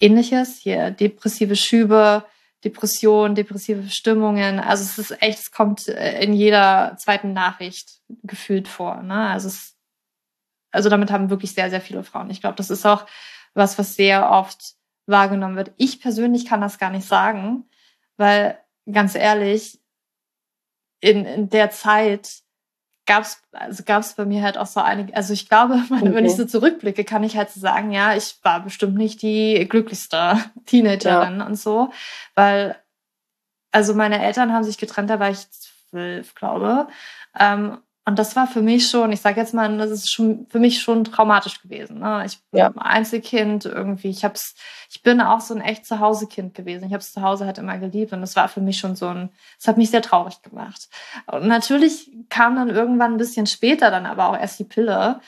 [0.00, 0.58] ähnliches.
[0.58, 2.24] Hier depressive Schübe,
[2.64, 4.58] Depression, depressive Stimmungen.
[4.58, 9.02] Also es ist echt, es kommt äh, in jeder zweiten Nachricht gefühlt vor.
[9.02, 9.28] Ne?
[9.28, 9.76] Also es,
[10.72, 12.30] also damit haben wirklich sehr, sehr viele Frauen.
[12.30, 13.06] Ich glaube, das ist auch
[13.54, 14.74] was, was sehr oft
[15.06, 15.72] wahrgenommen wird.
[15.76, 17.68] Ich persönlich kann das gar nicht sagen,
[18.16, 18.58] weil
[18.90, 19.80] ganz ehrlich,
[21.00, 22.42] in, in der Zeit
[23.06, 26.14] gab's also gab's bei mir halt auch so einige, also ich glaube, okay.
[26.14, 29.66] wenn ich so zurückblicke, kann ich halt so sagen, ja, ich war bestimmt nicht die
[29.68, 31.46] glücklichste Teenagerin ja.
[31.46, 31.90] und so,
[32.34, 32.76] weil
[33.72, 36.88] also meine Eltern haben sich getrennt, da war ich zwölf, glaube.
[37.38, 40.60] Ähm, und das war für mich schon, ich sage jetzt mal, das ist schon für
[40.60, 41.98] mich schon traumatisch gewesen.
[41.98, 42.22] Ne?
[42.24, 42.72] Ich bin ja.
[42.76, 44.10] Einzelkind irgendwie.
[44.10, 44.54] Ich hab's,
[44.88, 46.84] ich bin auch so ein echt Zuhause-Kind gewesen.
[46.84, 49.08] Ich habe es zu Hause halt immer geliebt und das war für mich schon so
[49.08, 50.88] ein, das hat mich sehr traurig gemacht.
[51.26, 55.20] Und natürlich kam dann irgendwann ein bisschen später dann aber auch erst die Pille.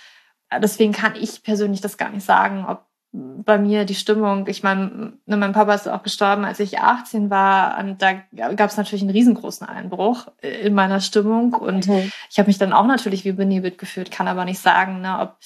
[0.62, 5.14] Deswegen kann ich persönlich das gar nicht sagen, ob bei mir die Stimmung, ich meine,
[5.24, 9.02] ne, mein Papa ist auch gestorben, als ich 18 war, und da gab es natürlich
[9.02, 12.12] einen riesengroßen Einbruch in meiner Stimmung und mhm.
[12.30, 15.36] ich habe mich dann auch natürlich wie benebelt gefühlt, kann aber nicht sagen, ne, ob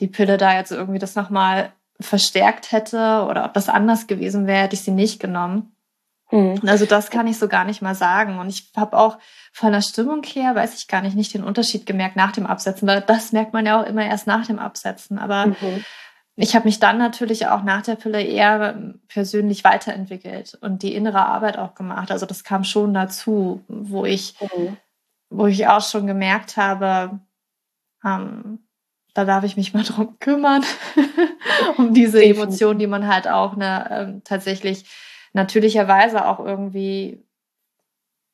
[0.00, 4.62] die Pille da jetzt irgendwie das nochmal verstärkt hätte oder ob das anders gewesen wäre,
[4.62, 5.76] hätte ich sie nicht genommen.
[6.30, 6.60] Mhm.
[6.66, 8.38] Also das kann ich so gar nicht mal sagen.
[8.38, 9.18] Und ich habe auch
[9.52, 12.88] von der Stimmung her, weiß ich gar nicht, nicht den Unterschied gemerkt nach dem Absetzen,
[12.88, 15.18] weil das merkt man ja auch immer erst nach dem Absetzen.
[15.18, 15.84] Aber mhm
[16.42, 21.26] ich habe mich dann natürlich auch nach der Pille eher persönlich weiterentwickelt und die innere
[21.26, 22.10] Arbeit auch gemacht.
[22.10, 24.76] Also das kam schon dazu, wo ich, mhm.
[25.28, 27.20] wo ich auch schon gemerkt habe,
[28.04, 28.60] ähm,
[29.12, 30.64] da darf ich mich mal drum kümmern,
[31.76, 34.86] um diese Emotionen, die man halt auch ne, ähm, tatsächlich
[35.34, 37.22] natürlicherweise auch irgendwie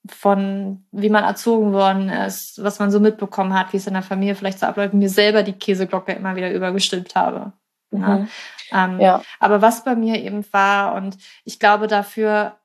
[0.08, 4.04] von wie man erzogen worden ist, was man so mitbekommen hat, wie es in der
[4.04, 7.52] Familie vielleicht so abläuft, mir selber die Käseglocke immer wieder übergestimmt habe.
[8.00, 8.28] Mhm.
[8.72, 9.22] Ähm, ja.
[9.38, 12.58] Aber was bei mir eben war, und ich glaube dafür,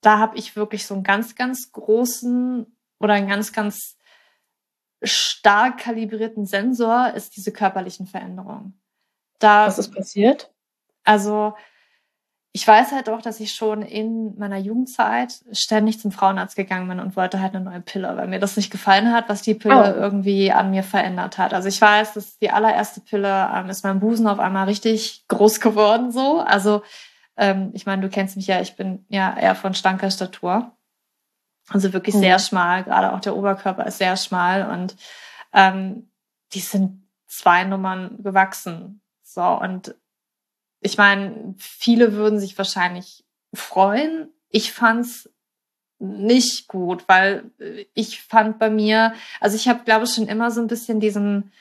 [0.00, 2.66] da habe ich wirklich so einen ganz, ganz großen
[2.98, 3.96] oder einen ganz, ganz
[5.02, 8.80] stark kalibrierten Sensor, ist diese körperlichen Veränderungen.
[9.38, 10.52] Da, was ist passiert?
[11.04, 11.54] Also
[12.52, 16.98] ich weiß halt auch, dass ich schon in meiner Jugendzeit ständig zum Frauenarzt gegangen bin
[16.98, 19.94] und wollte halt eine neue Pille, weil mir das nicht gefallen hat, was die Pille
[19.96, 20.00] oh.
[20.00, 21.54] irgendwie an mir verändert hat.
[21.54, 25.60] Also ich weiß, dass die allererste Pille ähm, ist mein Busen auf einmal richtig groß
[25.60, 26.40] geworden so.
[26.40, 26.82] Also
[27.36, 30.72] ähm, ich meine, du kennst mich ja, ich bin ja eher von schlanker Statur.
[31.68, 32.20] Also wirklich mhm.
[32.20, 34.96] sehr schmal, gerade auch der Oberkörper ist sehr schmal und
[35.52, 36.10] ähm,
[36.52, 39.00] die sind zwei Nummern gewachsen.
[39.22, 39.94] So, und
[40.80, 44.28] ich meine, viele würden sich wahrscheinlich freuen.
[44.48, 45.30] Ich fand's
[45.98, 47.50] nicht gut, weil
[47.94, 51.52] ich fand bei mir, also ich habe, glaube ich, schon immer so ein bisschen diesen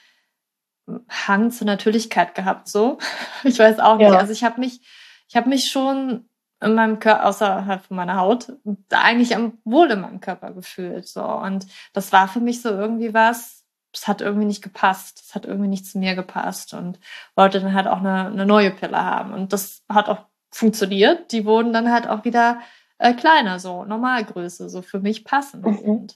[1.09, 2.67] Hang zur Natürlichkeit gehabt.
[2.67, 2.97] So,
[3.43, 4.11] ich weiß auch nicht.
[4.11, 4.17] Ja.
[4.17, 4.81] Also ich habe mich,
[5.27, 6.25] ich habe mich schon
[6.61, 8.53] in meinem Körper, außerhalb von meiner Haut,
[8.89, 11.07] eigentlich am wohl in meinem Körper gefühlt.
[11.07, 13.58] So und das war für mich so irgendwie was
[13.93, 15.21] es hat irgendwie nicht gepasst.
[15.25, 16.99] Es hat irgendwie nicht zu mir gepasst und
[17.35, 19.33] wollte dann halt auch eine, eine neue Pille haben.
[19.33, 21.31] Und das hat auch funktioniert.
[21.31, 22.59] Die wurden dann halt auch wieder
[22.97, 25.65] äh, kleiner, so Normalgröße, so für mich passend.
[25.65, 26.07] Mhm.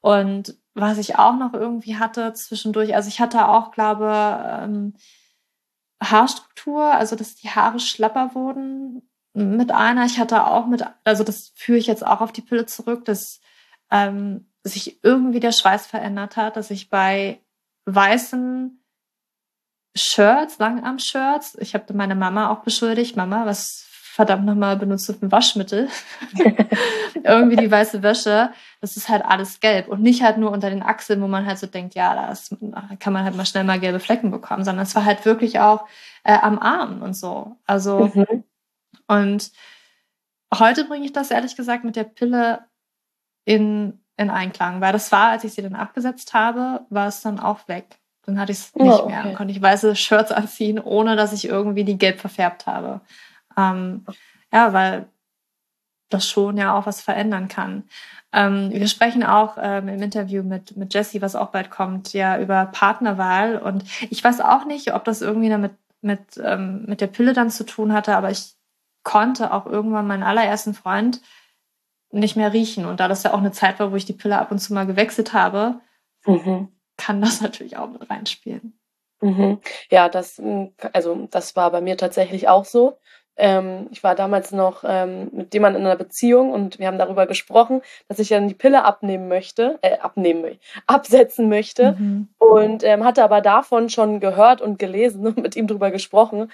[0.00, 4.12] Und, was ich auch noch irgendwie hatte zwischendurch, also ich hatte auch, glaube
[4.44, 4.94] ähm,
[6.02, 10.04] Haarstruktur, also dass die Haare schlapper wurden mit einer.
[10.04, 13.40] Ich hatte auch mit, also das führe ich jetzt auch auf die Pille zurück, dass
[13.90, 17.40] ähm, sich irgendwie der Schweiß verändert hat, dass ich bei
[17.84, 18.80] weißen
[19.94, 25.30] Shirts, Langarm-Shirts, ich habe meine Mama auch beschuldigt, Mama, was verdammt nochmal benutzt du ein
[25.30, 25.88] Waschmittel?
[27.24, 30.82] irgendwie die weiße Wäsche, das ist halt alles gelb und nicht halt nur unter den
[30.82, 34.00] Achseln, wo man halt so denkt, ja, da kann man halt mal schnell mal gelbe
[34.00, 35.86] Flecken bekommen, sondern es war halt wirklich auch
[36.22, 37.56] äh, am Arm und so.
[37.66, 38.44] Also mhm.
[39.08, 39.52] und
[40.52, 42.66] heute bringe ich das ehrlich gesagt mit der Pille
[43.44, 47.40] in in Einklang, weil das war, als ich sie dann abgesetzt habe, war es dann
[47.40, 47.98] auch weg.
[48.26, 49.12] Dann hatte ich es nicht oh, okay.
[49.12, 49.22] mehr.
[49.24, 53.00] Dann konnte ich weiße Shirts anziehen, ohne dass ich irgendwie die gelb verfärbt habe.
[53.56, 54.04] Ähm,
[54.52, 55.06] ja, weil
[56.10, 57.84] das schon ja auch was verändern kann.
[58.32, 62.38] Ähm, wir sprechen auch ähm, im Interview mit, mit Jessie, was auch bald kommt, ja
[62.38, 63.58] über Partnerwahl.
[63.58, 67.50] Und ich weiß auch nicht, ob das irgendwie damit mit, ähm, mit der Pille dann
[67.50, 68.54] zu tun hatte, aber ich
[69.02, 71.20] konnte auch irgendwann meinen allerersten Freund
[72.14, 72.86] nicht mehr riechen.
[72.86, 74.72] Und da das ja auch eine Zeit war, wo ich die Pille ab und zu
[74.72, 75.80] mal gewechselt habe,
[76.26, 76.68] mhm.
[76.96, 78.78] kann das natürlich auch mit reinspielen.
[79.20, 79.60] Mhm.
[79.90, 82.98] Ja, das, mm, also das war bei mir tatsächlich auch so.
[83.36, 87.26] Ähm, ich war damals noch ähm, mit jemandem in einer Beziehung und wir haben darüber
[87.26, 92.28] gesprochen, dass ich dann die Pille abnehmen möchte, äh, abnehmen, absetzen möchte mhm.
[92.38, 96.52] und ähm, hatte aber davon schon gehört und gelesen und mit ihm darüber gesprochen.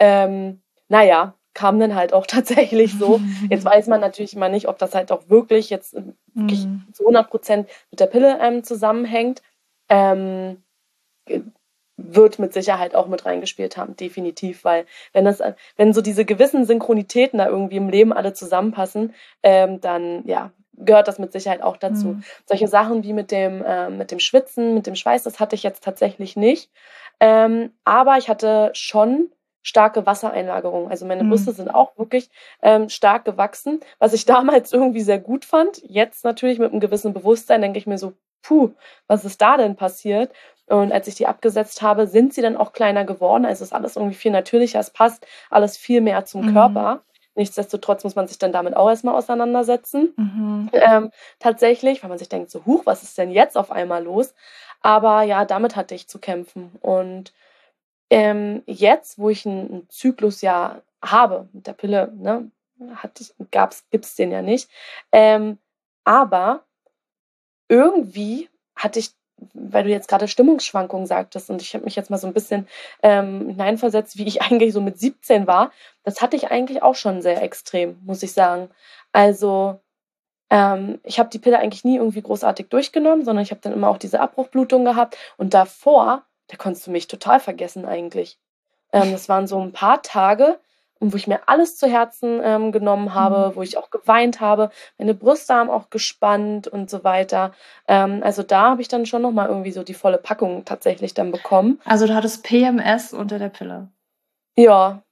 [0.00, 3.20] Ähm, naja, kam dann halt auch tatsächlich so.
[3.50, 5.96] Jetzt weiß man natürlich immer nicht, ob das halt auch wirklich jetzt
[6.34, 6.84] wirklich mhm.
[6.92, 9.42] zu 100 Prozent mit der Pille ähm, zusammenhängt.
[9.88, 10.62] Ähm,
[11.96, 15.42] wird mit Sicherheit auch mit reingespielt haben, definitiv, weil wenn das,
[15.76, 21.08] wenn so diese gewissen Synchronitäten da irgendwie im Leben alle zusammenpassen, ähm, dann ja gehört
[21.08, 22.08] das mit Sicherheit auch dazu.
[22.08, 22.24] Mhm.
[22.44, 25.62] Solche Sachen wie mit dem äh, mit dem Schwitzen, mit dem Schweiß, das hatte ich
[25.62, 26.70] jetzt tatsächlich nicht,
[27.18, 29.30] ähm, aber ich hatte schon
[29.66, 30.88] starke Wassereinlagerungen.
[30.88, 31.30] Also meine mhm.
[31.30, 32.30] Brüste sind auch wirklich
[32.62, 35.82] ähm, stark gewachsen, was ich damals irgendwie sehr gut fand.
[35.82, 38.70] Jetzt natürlich mit einem gewissen Bewusstsein denke ich mir so, puh,
[39.08, 40.30] was ist da denn passiert?
[40.66, 43.44] Und als ich die abgesetzt habe, sind sie dann auch kleiner geworden.
[43.44, 44.78] Also ist alles irgendwie viel natürlicher.
[44.78, 46.52] Es passt alles viel mehr zum mhm.
[46.52, 47.02] Körper.
[47.34, 50.14] Nichtsdestotrotz muss man sich dann damit auch erstmal auseinandersetzen.
[50.16, 50.70] Mhm.
[50.72, 54.32] Ähm, tatsächlich, weil man sich denkt, so, huch, was ist denn jetzt auf einmal los?
[54.80, 56.70] Aber ja, damit hatte ich zu kämpfen.
[56.80, 57.32] Und
[58.10, 62.50] ähm, jetzt, wo ich einen, einen Zyklus ja habe, mit der Pille, ne,
[63.90, 64.70] gibt es den ja nicht.
[65.12, 65.58] Ähm,
[66.04, 66.64] aber
[67.68, 69.12] irgendwie hatte ich
[69.54, 72.66] weil du jetzt gerade Stimmungsschwankungen sagtest und ich habe mich jetzt mal so ein bisschen
[73.02, 75.72] ähm, hineinversetzt, wie ich eigentlich so mit 17 war.
[76.04, 78.70] Das hatte ich eigentlich auch schon sehr extrem, muss ich sagen.
[79.12, 79.80] Also
[80.50, 83.88] ähm, ich habe die Pille eigentlich nie irgendwie großartig durchgenommen, sondern ich habe dann immer
[83.88, 88.38] auch diese Abbruchblutung gehabt und davor, da konntest du mich total vergessen eigentlich.
[88.92, 90.58] Ähm, das waren so ein paar Tage,
[90.98, 93.56] und wo ich mir alles zu Herzen ähm, genommen habe, mhm.
[93.56, 97.52] wo ich auch geweint habe, meine Brüste haben auch gespannt und so weiter.
[97.86, 101.32] Ähm, also da habe ich dann schon nochmal irgendwie so die volle Packung tatsächlich dann
[101.32, 101.80] bekommen.
[101.84, 103.88] Also du hattest PMS unter der Pille?
[104.56, 105.02] Ja.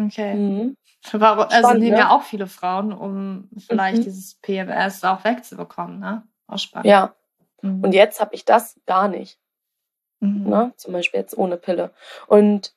[0.00, 0.34] Okay.
[0.34, 0.76] Mhm.
[1.12, 1.98] Warum, also Spannend, nehmen ne?
[1.98, 4.04] ja auch viele Frauen, um vielleicht mhm.
[4.04, 6.22] dieses PMS auch wegzubekommen, ne?
[6.46, 6.86] Auch spannend.
[6.86, 7.14] Ja.
[7.60, 7.84] Mhm.
[7.84, 9.38] Und jetzt habe ich das gar nicht.
[10.24, 10.50] Mhm.
[10.50, 10.72] Ne?
[10.76, 11.90] Zum Beispiel jetzt ohne Pille.
[12.26, 12.72] Und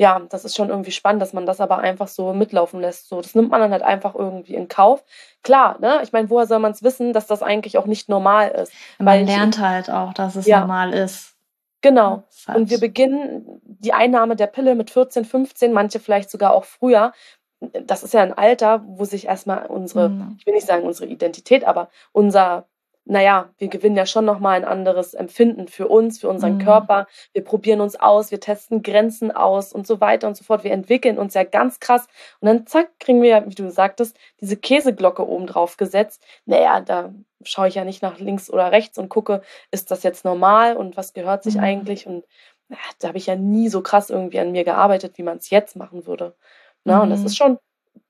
[0.00, 3.10] ja, das ist schon irgendwie spannend, dass man das aber einfach so mitlaufen lässt.
[3.10, 5.04] So, das nimmt man dann halt einfach irgendwie in Kauf.
[5.42, 6.00] Klar, ne?
[6.02, 8.72] Ich meine, woher soll man es wissen, dass das eigentlich auch nicht normal ist?
[8.98, 11.36] Man lernt ich, halt auch, dass es ja, normal ist.
[11.82, 12.22] Genau.
[12.46, 16.64] Halt und wir beginnen die Einnahme der Pille mit 14, 15, manche vielleicht sogar auch
[16.64, 17.12] früher.
[17.60, 20.36] Das ist ja ein Alter, wo sich erstmal unsere, mhm.
[20.38, 22.69] ich will nicht sagen unsere Identität, aber unser
[23.10, 26.60] naja, wir gewinnen ja schon nochmal ein anderes Empfinden für uns, für unseren mhm.
[26.60, 27.08] Körper.
[27.32, 30.62] Wir probieren uns aus, wir testen Grenzen aus und so weiter und so fort.
[30.62, 32.06] Wir entwickeln uns ja ganz krass.
[32.38, 36.22] Und dann zack, kriegen wir, wie du sagtest, diese Käseglocke oben drauf gesetzt.
[36.46, 39.42] Naja, da schaue ich ja nicht nach links oder rechts und gucke,
[39.72, 41.64] ist das jetzt normal und was gehört sich mhm.
[41.64, 42.06] eigentlich?
[42.06, 42.24] Und
[42.68, 45.50] ja, da habe ich ja nie so krass irgendwie an mir gearbeitet, wie man es
[45.50, 46.36] jetzt machen würde.
[46.84, 47.02] Na, mhm.
[47.02, 47.26] Und das mhm.
[47.26, 47.58] ist schon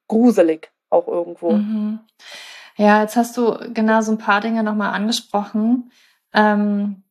[0.09, 1.53] gruselig auch irgendwo.
[2.81, 5.93] Ja, jetzt hast du genau so ein paar Dinge nochmal angesprochen.
[6.33, 7.03] Ähm,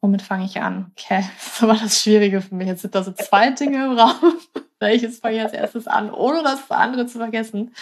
[0.00, 0.90] womit fange ich an?
[0.98, 2.66] Okay, das war das Schwierige für mich.
[2.66, 4.34] Jetzt sind da so zwei Dinge im Raum.
[4.80, 7.72] Welches fange ich als erstes an, ohne das andere zu vergessen?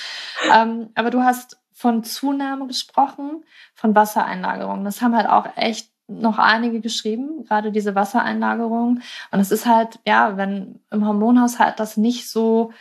[0.53, 4.85] Ähm, aber du hast von Zunahme gesprochen, von Wassereinlagerung.
[4.85, 9.01] Das haben halt auch echt noch einige geschrieben, gerade diese Wassereinlagerung.
[9.31, 12.73] Und es ist halt, ja, wenn im Hormonhaushalt das nicht so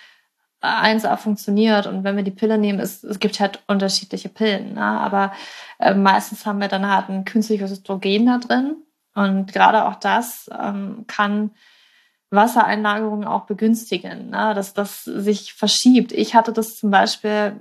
[0.61, 4.81] 1A funktioniert und wenn wir die Pille nehmen, es, es gibt halt unterschiedliche Pillen, ne?
[4.81, 5.31] aber
[5.79, 8.75] äh, meistens haben wir dann halt ein künstliches Östrogen da drin
[9.15, 11.51] und gerade auch das ähm, kann
[12.29, 14.53] Wassereinlagerungen auch begünstigen, ne?
[14.53, 16.11] dass das sich verschiebt.
[16.11, 17.57] Ich hatte das zum Beispiel,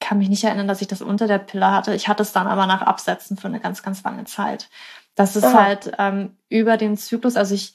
[0.00, 1.94] kann mich nicht erinnern, dass ich das unter der Pille hatte.
[1.94, 4.70] Ich hatte es dann aber nach Absetzen für eine ganz, ganz lange Zeit.
[5.14, 5.54] Das ist oh.
[5.54, 7.74] halt ähm, über den Zyklus, also ich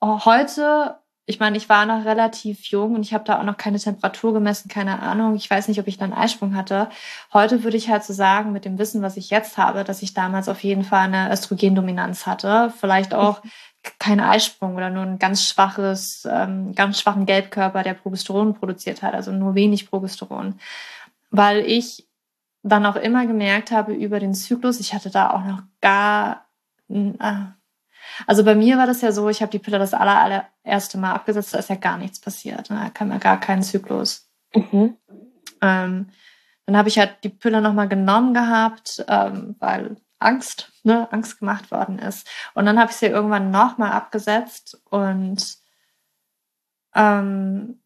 [0.00, 3.58] oh, heute ich meine, ich war noch relativ jung und ich habe da auch noch
[3.58, 5.36] keine Temperatur gemessen, keine Ahnung.
[5.36, 6.88] Ich weiß nicht, ob ich dann Eisprung hatte.
[7.34, 10.14] Heute würde ich halt so sagen, mit dem Wissen, was ich jetzt habe, dass ich
[10.14, 12.72] damals auf jeden Fall eine Östrogendominanz hatte.
[12.80, 13.42] Vielleicht auch
[13.98, 19.12] kein Eisprung oder nur ein ganz schwaches, ähm, ganz schwachen Gelbkörper, der Progesteron produziert hat,
[19.12, 20.58] also nur wenig Progesteron.
[21.30, 22.08] Weil ich
[22.62, 26.46] dann auch immer gemerkt habe über den Zyklus, ich hatte da auch noch gar,
[26.88, 27.34] äh,
[28.26, 31.12] also bei mir war das ja so, ich habe die Pille das aller, allererste Mal
[31.12, 32.70] abgesetzt, da ist ja gar nichts passiert.
[32.70, 32.80] Ne?
[32.82, 34.28] Da kam ja gar keinen Zyklus.
[34.54, 34.96] Mhm.
[35.60, 36.10] Ähm,
[36.66, 41.70] dann habe ich halt die Pille nochmal genommen gehabt, ähm, weil Angst, ne, Angst gemacht
[41.70, 42.28] worden ist.
[42.54, 45.56] Und dann habe ich sie irgendwann nochmal abgesetzt und
[46.94, 47.80] ähm,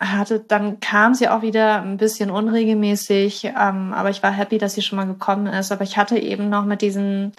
[0.00, 4.74] hatte, dann kam sie auch wieder ein bisschen unregelmäßig, ähm, aber ich war happy, dass
[4.74, 5.70] sie schon mal gekommen ist.
[5.72, 7.32] Aber ich hatte eben noch mit diesen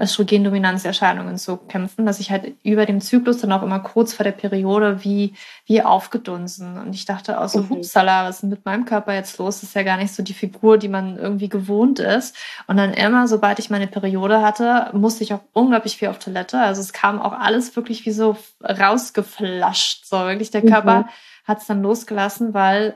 [0.00, 4.32] Östrogendominanzerscheinungen zu kämpfen, dass ich halt über dem Zyklus dann auch immer kurz vor der
[4.32, 5.34] Periode wie,
[5.66, 6.78] wie aufgedunsen.
[6.78, 7.70] Und ich dachte auch so, mhm.
[7.70, 9.60] hupsala, was ist denn mit meinem Körper jetzt los?
[9.60, 12.36] Das ist ja gar nicht so die Figur, die man irgendwie gewohnt ist.
[12.68, 16.60] Und dann immer, sobald ich meine Periode hatte, musste ich auch unglaublich viel auf Toilette.
[16.60, 20.06] Also es kam auch alles wirklich wie so rausgeflasht.
[20.06, 21.08] So wirklich der Körper mhm.
[21.44, 22.94] hat es dann losgelassen, weil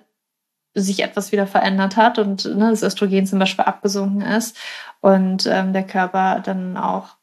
[0.75, 4.57] sich etwas wieder verändert hat und ne, das Östrogen zum Beispiel abgesunken ist
[5.03, 7.17] und ähm, der Körper dann auch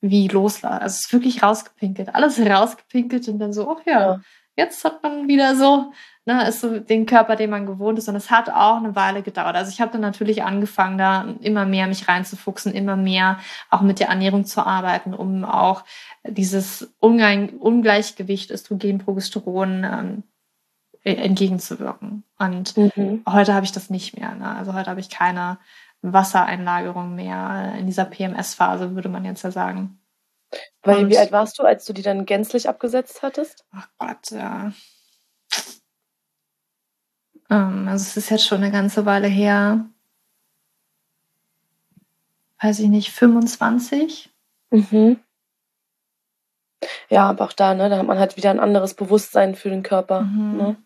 [0.00, 0.64] wie loslässt.
[0.64, 4.20] Also es ist wirklich rausgepinkelt, alles rausgepinkelt und dann so, ach ja, ja,
[4.54, 5.92] jetzt hat man wieder so,
[6.26, 9.22] ne, ist so den Körper, den man gewohnt ist und es hat auch eine Weile
[9.22, 9.56] gedauert.
[9.56, 13.38] Also ich habe dann natürlich angefangen, da immer mehr mich reinzufuchsen, immer mehr
[13.70, 15.84] auch mit der Ernährung zu arbeiten, um auch
[16.24, 20.22] dieses Ungleichgewicht Östrogen, Progesteron ähm,
[21.02, 22.24] äh, entgegenzuwirken.
[22.38, 23.22] Und mhm.
[23.26, 24.34] heute habe ich das nicht mehr.
[24.34, 24.48] Ne?
[24.48, 25.58] Also heute habe ich keine
[26.02, 30.00] Wassereinlagerung mehr in dieser PMS-Phase, würde man jetzt ja sagen.
[30.82, 33.64] Weil, Und, wie alt warst du, als du die dann gänzlich abgesetzt hattest?
[33.70, 34.72] Ach Gott, ja.
[37.48, 39.86] Ähm, also es ist jetzt schon eine ganze Weile her.
[42.60, 44.30] Weiß ich nicht, 25?
[44.70, 45.20] Mhm.
[47.08, 49.82] Ja, aber auch da, ne, da hat man halt wieder ein anderes Bewusstsein für den
[49.82, 50.22] Körper.
[50.22, 50.56] Mhm.
[50.56, 50.76] Ne?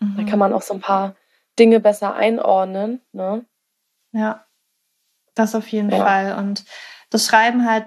[0.00, 0.16] Mhm.
[0.16, 1.16] Da kann man auch so ein paar
[1.58, 3.00] Dinge besser einordnen.
[3.12, 3.44] Ne?
[4.12, 4.44] Ja,
[5.34, 5.98] das auf jeden ja.
[5.98, 6.38] Fall.
[6.38, 6.64] Und
[7.10, 7.86] das schreiben halt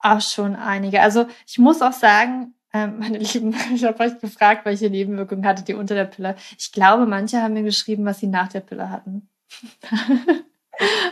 [0.00, 1.00] auch schon einige.
[1.00, 5.62] Also ich muss auch sagen, ähm, meine Lieben, ich habe euch gefragt, welche Nebenwirkungen hatte
[5.62, 6.36] die unter der Pille.
[6.58, 9.28] Ich glaube, manche haben mir geschrieben, was sie nach der Pille hatten.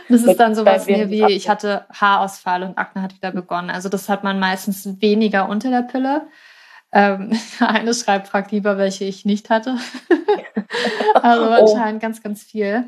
[0.09, 3.69] das ist dann sowas mir wie, ich hatte Haarausfall und Akne hat wieder begonnen.
[3.69, 6.27] Also das hat man meistens weniger unter der Pille.
[6.91, 9.77] Ähm, eine schreibt, fragt lieber, welche ich nicht hatte.
[11.15, 11.53] also oh.
[11.53, 12.87] anscheinend ganz, ganz viel.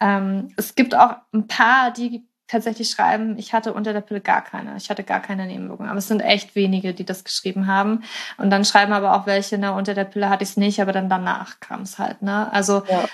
[0.00, 4.42] Ähm, es gibt auch ein paar, die tatsächlich schreiben, ich hatte unter der Pille gar
[4.42, 4.76] keine.
[4.76, 5.90] Ich hatte gar keine Nebenwirkungen.
[5.90, 8.02] Aber es sind echt wenige, die das geschrieben haben.
[8.38, 10.92] Und dann schreiben aber auch welche, ne, unter der Pille hatte ich es nicht, aber
[10.92, 12.50] dann danach kam es halt, ne?
[12.52, 13.04] Also ja.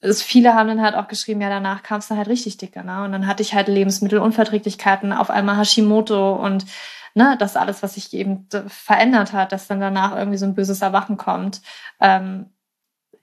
[0.00, 2.82] es, viele haben dann halt auch geschrieben, ja, danach kam es dann halt richtig dicker,
[2.82, 3.04] ne?
[3.04, 6.66] Und dann hatte ich halt Lebensmittelunverträglichkeiten, auf einmal Hashimoto und
[7.14, 10.82] ne, das alles, was sich eben verändert hat, dass dann danach irgendwie so ein böses
[10.82, 11.62] Erwachen kommt,
[12.00, 12.50] ähm,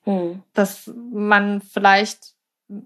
[0.04, 0.44] hm.
[0.54, 2.37] dass man vielleicht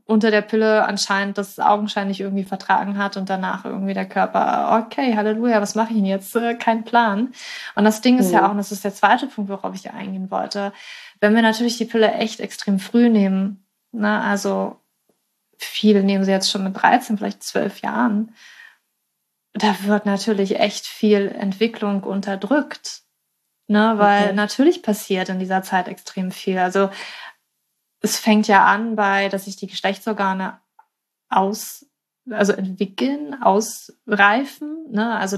[0.05, 5.15] unter der Pille anscheinend das augenscheinlich irgendwie vertragen hat und danach irgendwie der Körper, okay,
[5.15, 6.35] Halleluja, was mache ich denn jetzt?
[6.35, 7.33] Äh, kein Plan.
[7.75, 8.33] Und das Ding ist mhm.
[8.33, 10.71] ja auch, und das ist der zweite Punkt, worauf ich eingehen wollte,
[11.19, 14.79] wenn wir natürlich die Pille echt extrem früh nehmen, ne, also
[15.57, 18.35] viele nehmen sie jetzt schon mit 13, vielleicht 12 Jahren,
[19.53, 23.01] da wird natürlich echt viel Entwicklung unterdrückt.
[23.67, 24.33] Ne, weil okay.
[24.33, 26.57] natürlich passiert in dieser Zeit extrem viel.
[26.57, 26.89] Also
[28.01, 30.59] es fängt ja an bei, dass sich die Geschlechtsorgane
[31.29, 31.85] aus,
[32.29, 34.87] also entwickeln, ausreifen.
[34.91, 35.15] Ne?
[35.17, 35.37] Also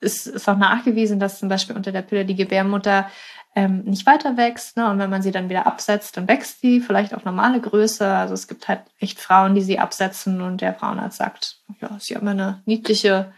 [0.00, 3.10] es ist auch nachgewiesen, dass zum Beispiel unter der Pille die Gebärmutter
[3.56, 4.76] ähm, nicht weiter wächst.
[4.76, 4.90] Ne?
[4.90, 8.06] Und wenn man sie dann wieder absetzt, dann wächst sie vielleicht auf normale Größe.
[8.06, 12.16] Also es gibt halt echt Frauen, die sie absetzen und der Frauenarzt sagt, ja, sie
[12.16, 13.32] haben eine niedliche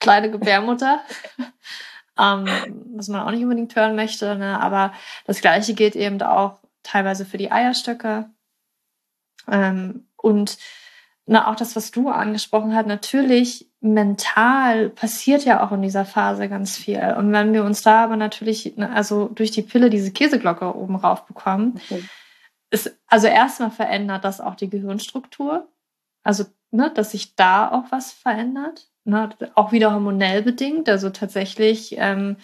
[0.00, 1.00] kleine Gebärmutter.
[2.18, 2.46] ähm,
[2.96, 4.34] was man auch nicht unbedingt hören möchte.
[4.36, 4.60] Ne?
[4.60, 4.92] Aber
[5.26, 8.30] das Gleiche gilt eben auch teilweise für die Eierstöcke.
[9.46, 10.58] Ähm, und
[11.26, 16.48] na, auch das, was du angesprochen hast, natürlich mental passiert ja auch in dieser Phase
[16.48, 17.14] ganz viel.
[17.18, 21.26] Und wenn wir uns da aber natürlich, also durch die Pille diese Käseglocke oben rauf
[21.26, 22.02] bekommen, okay.
[22.70, 25.68] ist, also erstmal verändert das auch die Gehirnstruktur.
[26.22, 28.88] Also, ne, dass sich da auch was verändert.
[29.04, 30.88] Ne, auch wieder hormonell bedingt.
[30.88, 32.36] Also tatsächlich ähm,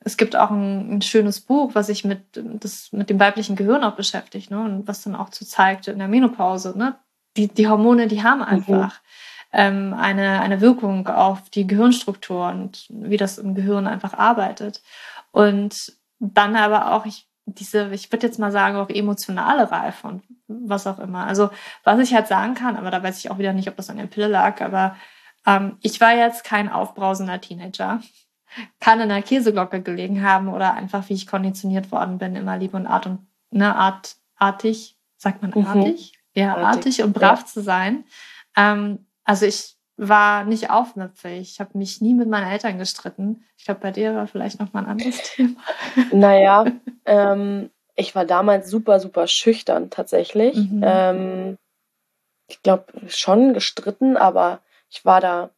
[0.00, 3.82] es gibt auch ein, ein, schönes Buch, was sich mit, das, mit dem weiblichen Gehirn
[3.84, 4.60] auch beschäftigt, ne?
[4.60, 6.96] Und was dann auch zu zeigt in der Menopause, ne?
[7.36, 8.44] Die, die Hormone, die haben mhm.
[8.44, 9.00] einfach
[9.52, 9.52] mhm.
[9.52, 14.82] ähm, eine, eine Wirkung auf die Gehirnstruktur und wie das im Gehirn einfach arbeitet.
[15.32, 20.22] Und dann aber auch, ich, diese, ich würde jetzt mal sagen, auch emotionale Reife und
[20.48, 21.26] was auch immer.
[21.26, 21.50] Also,
[21.84, 23.98] was ich halt sagen kann, aber da weiß ich auch wieder nicht, ob das an
[23.98, 24.96] der Pille lag, aber
[25.46, 28.00] ähm, ich war jetzt kein aufbrausender Teenager
[28.80, 32.74] kann in der Käseglocke gelegen haben oder einfach, wie ich konditioniert worden bin, immer lieb
[32.74, 35.66] und art und ne, art, artig, sagt man mhm.
[35.66, 36.12] artig?
[36.34, 36.40] Mhm.
[36.40, 37.46] Ja, artig, artig und brav ja.
[37.46, 38.04] zu sein.
[38.56, 41.40] Ähm, also ich war nicht aufmüpfig.
[41.40, 43.44] Ich habe mich nie mit meinen Eltern gestritten.
[43.56, 45.56] Ich glaube, bei dir war vielleicht noch mal ein anderes Thema.
[46.12, 46.66] Naja,
[47.06, 50.54] ähm, ich war damals super, super schüchtern tatsächlich.
[50.56, 50.82] Mhm.
[50.84, 51.58] Ähm,
[52.46, 55.50] ich glaube, schon gestritten, aber ich war da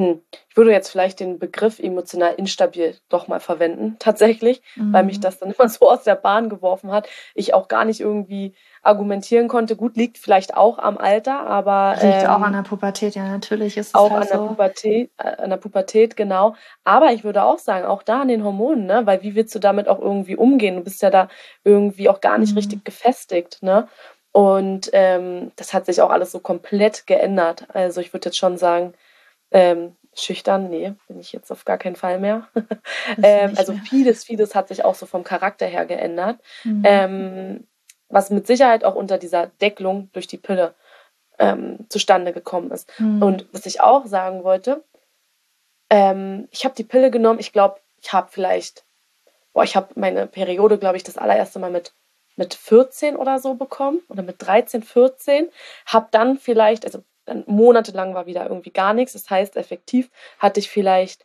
[0.00, 0.22] hm.
[0.48, 4.94] Ich würde jetzt vielleicht den Begriff emotional instabil doch mal verwenden, tatsächlich, mhm.
[4.94, 5.22] weil mich mhm.
[5.22, 7.06] das dann immer so aus der Bahn geworfen hat.
[7.34, 9.76] Ich auch gar nicht irgendwie argumentieren konnte.
[9.76, 11.96] Gut, liegt vielleicht auch am Alter, aber.
[12.00, 14.42] Liegt ähm, auch an der Pubertät, ja, natürlich ist es Auch halt an, so.
[14.42, 16.54] der Pubertät, äh, an der Pubertät, genau.
[16.82, 19.02] Aber ich würde auch sagen, auch da an den Hormonen, ne?
[19.04, 20.76] Weil wie willst du damit auch irgendwie umgehen?
[20.76, 21.28] Du bist ja da
[21.62, 22.58] irgendwie auch gar nicht mhm.
[22.58, 23.86] richtig gefestigt, ne?
[24.32, 27.66] Und ähm, das hat sich auch alles so komplett geändert.
[27.74, 28.94] Also ich würde jetzt schon sagen,
[29.50, 32.48] ähm, schüchtern, nee, bin ich jetzt auf gar keinen Fall mehr.
[33.22, 33.82] ähm, also mehr.
[33.82, 36.38] vieles, vieles hat sich auch so vom Charakter her geändert.
[36.64, 36.82] Mhm.
[36.84, 37.66] Ähm,
[38.08, 40.74] was mit Sicherheit auch unter dieser Deckelung durch die Pille
[41.38, 42.90] ähm, zustande gekommen ist.
[42.98, 43.22] Mhm.
[43.22, 44.84] Und was ich auch sagen wollte,
[45.90, 48.84] ähm, ich habe die Pille genommen, ich glaube, ich habe vielleicht,
[49.52, 51.92] boah, ich habe meine Periode, glaube ich, das allererste Mal mit
[52.40, 55.50] mit 14 oder so bekommen oder mit 13, 14,
[55.84, 59.12] habe dann vielleicht, also dann monatelang war wieder irgendwie gar nichts.
[59.12, 61.24] Das heißt, effektiv hatte ich vielleicht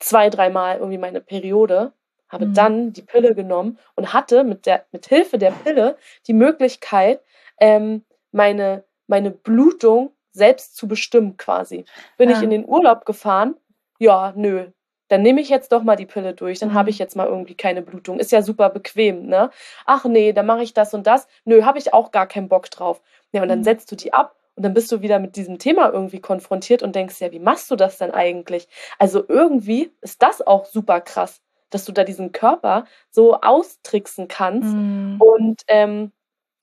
[0.00, 1.92] zwei, dreimal irgendwie meine Periode,
[2.28, 2.54] habe mhm.
[2.54, 5.96] dann die Pille genommen und hatte mit, der, mit Hilfe der Pille
[6.26, 7.20] die Möglichkeit,
[7.58, 11.84] ähm, meine, meine Blutung selbst zu bestimmen quasi.
[12.18, 12.36] Bin ja.
[12.36, 13.54] ich in den Urlaub gefahren?
[14.00, 14.66] Ja, nö,
[15.08, 16.74] dann nehme ich jetzt doch mal die Pille durch, dann mhm.
[16.74, 18.18] habe ich jetzt mal irgendwie keine Blutung.
[18.18, 19.50] Ist ja super bequem, ne?
[19.86, 21.28] Ach nee, dann mache ich das und das.
[21.44, 23.00] Nö, habe ich auch gar keinen Bock drauf.
[23.30, 23.64] Ja, und dann mhm.
[23.64, 26.94] setzt du die ab und dann bist du wieder mit diesem Thema irgendwie konfrontiert und
[26.94, 28.68] denkst, ja, wie machst du das denn eigentlich?
[28.98, 31.40] Also irgendwie ist das auch super krass,
[31.70, 35.20] dass du da diesen Körper so austricksen kannst mhm.
[35.20, 36.12] und ähm,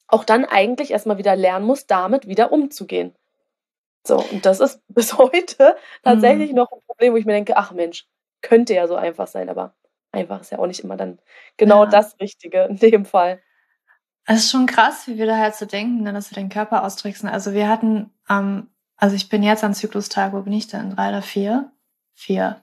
[0.07, 3.13] auch dann eigentlich erstmal wieder lernen musst, damit wieder umzugehen.
[4.05, 6.57] So, und das ist bis heute tatsächlich mhm.
[6.57, 8.07] noch ein Problem, wo ich mir denke, ach Mensch,
[8.41, 9.75] könnte ja so einfach sein, aber
[10.11, 11.19] einfach ist ja auch nicht immer dann
[11.57, 11.89] genau ja.
[11.89, 13.41] das Richtige in dem Fall.
[14.25, 16.83] Es ist schon krass, wie wir da halt so denken, ne, dass wir den Körper
[16.83, 17.27] austricksen.
[17.27, 18.67] Also wir hatten, ähm,
[18.97, 20.95] also ich bin jetzt an Zyklustag, wo bin ich denn?
[20.95, 21.71] Drei oder vier?
[22.13, 22.61] Vier.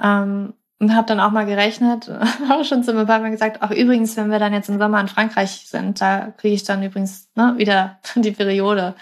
[0.00, 2.10] Ähm, und habe dann auch mal gerechnet,
[2.50, 5.00] auch schon zu ein paar Mal gesagt, auch übrigens, wenn wir dann jetzt im Sommer
[5.00, 8.94] in Frankreich sind, da kriege ich dann übrigens ne, wieder die Periode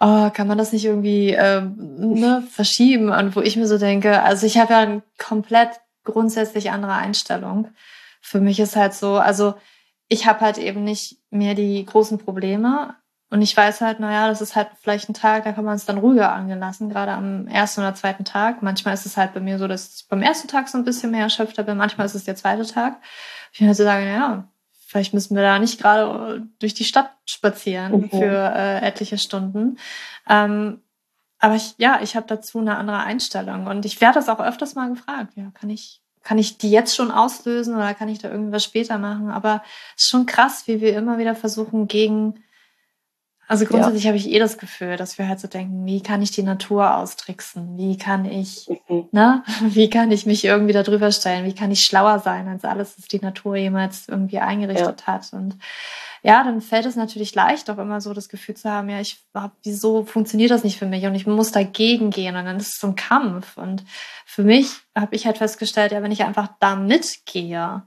[0.00, 3.10] oh, kann man das nicht irgendwie ähm, ne, verschieben?
[3.10, 7.68] Und wo ich mir so denke, also ich habe ja eine komplett grundsätzlich andere Einstellung.
[8.20, 9.54] Für mich ist halt so, also
[10.08, 12.94] ich habe halt eben nicht mehr die großen Probleme.
[13.30, 15.86] Und ich weiß halt, naja, das ist halt vielleicht ein Tag, da kann man es
[15.86, 18.62] dann ruhiger angelassen, gerade am ersten oder zweiten Tag.
[18.62, 21.10] Manchmal ist es halt bei mir so, dass ich beim ersten Tag so ein bisschen
[21.10, 23.00] mehr erschöpft bin, manchmal ist es der zweite Tag.
[23.52, 24.48] Ich würde halt so sagen, naja,
[24.94, 28.10] Vielleicht müssen wir da nicht gerade durch die Stadt spazieren mhm.
[28.10, 29.76] für äh, etliche Stunden.
[30.28, 30.82] Ähm,
[31.40, 34.76] aber ich, ja, ich habe dazu eine andere Einstellung und ich werde das auch öfters
[34.76, 35.32] mal gefragt.
[35.34, 38.98] Ja, kann ich, kann ich die jetzt schon auslösen oder kann ich da irgendwas später
[38.98, 39.30] machen?
[39.30, 39.62] Aber
[39.96, 42.42] es ist schon krass, wie wir immer wieder versuchen, gegen
[43.46, 44.08] also grundsätzlich ja.
[44.08, 46.96] habe ich eh das Gefühl, dass wir halt so denken, wie kann ich die Natur
[46.96, 47.76] austricksen?
[47.76, 49.08] Wie kann ich, mhm.
[49.12, 49.42] ne?
[49.60, 51.44] Wie kann ich mich irgendwie darüber stellen?
[51.44, 55.06] Wie kann ich schlauer sein als alles, was die Natur jemals irgendwie eingerichtet ja.
[55.06, 55.32] hat?
[55.34, 55.58] Und
[56.24, 59.22] ja, dann fällt es natürlich leicht, auch immer so das Gefühl zu haben, ja, ich
[59.34, 61.04] hab, wieso funktioniert das nicht für mich?
[61.04, 63.58] Und ich muss dagegen gehen und dann ist es so ein Kampf.
[63.58, 63.84] Und
[64.24, 67.82] für mich habe ich halt festgestellt, ja, wenn ich einfach da mitgehe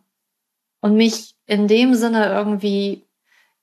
[0.82, 3.08] und mich in dem Sinne irgendwie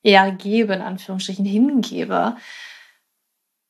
[0.02, 2.36] ergebe, in Anführungsstrichen hingebe,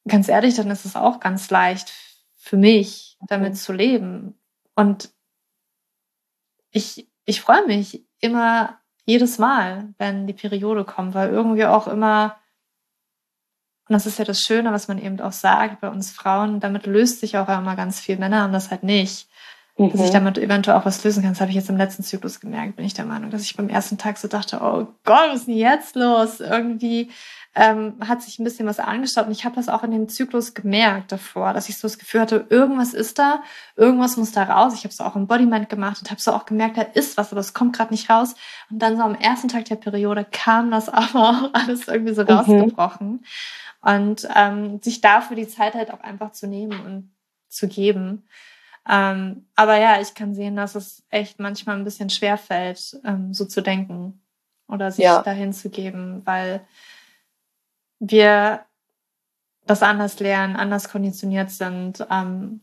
[0.09, 1.93] ganz ehrlich, dann ist es auch ganz leicht
[2.35, 3.57] für mich, damit mhm.
[3.57, 4.39] zu leben.
[4.75, 5.11] Und
[6.71, 12.37] ich, ich freue mich immer jedes Mal, wenn die Periode kommt, weil irgendwie auch immer,
[13.89, 16.87] und das ist ja das Schöne, was man eben auch sagt bei uns Frauen, damit
[16.87, 18.17] löst sich auch immer ganz viel.
[18.17, 19.29] Männer haben das halt nicht
[19.77, 19.91] mhm.
[19.91, 20.15] dass ich mhm.
[20.15, 21.33] damit eventuell auch was lösen kann.
[21.33, 23.69] Das habe ich jetzt im letzten Zyklus gemerkt, bin ich der Meinung, dass ich beim
[23.69, 26.41] ersten Tag so dachte, oh Gott, was ist denn jetzt los?
[26.41, 27.11] Irgendwie
[27.55, 30.55] ähm, hat sich ein bisschen was angestaut und ich habe das auch in dem Zyklus
[30.55, 33.43] gemerkt davor, dass ich so das Gefühl hatte, irgendwas ist da,
[33.77, 34.75] irgendwas muss da raus.
[34.75, 37.31] Ich habe es auch im Bodymind gemacht und habe so auch gemerkt, da ist was,
[37.31, 38.35] aber es kommt gerade nicht raus.
[38.71, 42.23] Und dann so am ersten Tag der Periode kam das aber auch alles irgendwie so
[42.23, 42.31] mhm.
[42.31, 43.25] rausgebrochen.
[43.81, 47.15] Und ähm, sich dafür die Zeit halt auch einfach zu nehmen und
[47.49, 48.25] zu geben.
[48.89, 53.33] Ähm, aber ja, ich kann sehen, dass es echt manchmal ein bisschen schwer fällt, ähm,
[53.33, 54.21] so zu denken
[54.69, 55.23] oder sich ja.
[55.23, 56.67] dahin zu geben, weil
[57.99, 58.65] wir
[59.67, 62.61] das anders lernen, anders konditioniert sind ähm,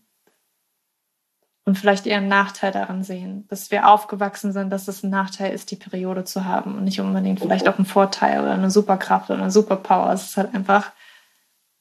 [1.65, 5.53] und vielleicht eher einen Nachteil daran sehen, dass wir aufgewachsen sind, dass es ein Nachteil
[5.53, 9.29] ist, die Periode zu haben und nicht unbedingt vielleicht auch ein Vorteil oder eine Superkraft
[9.29, 10.11] oder eine Superpower.
[10.11, 10.91] Es ist halt einfach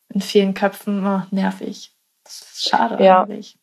[0.09, 1.95] in vielen Köpfen oh, nervig.
[2.25, 3.23] Das ist schade ja.
[3.23, 3.60] eigentlich.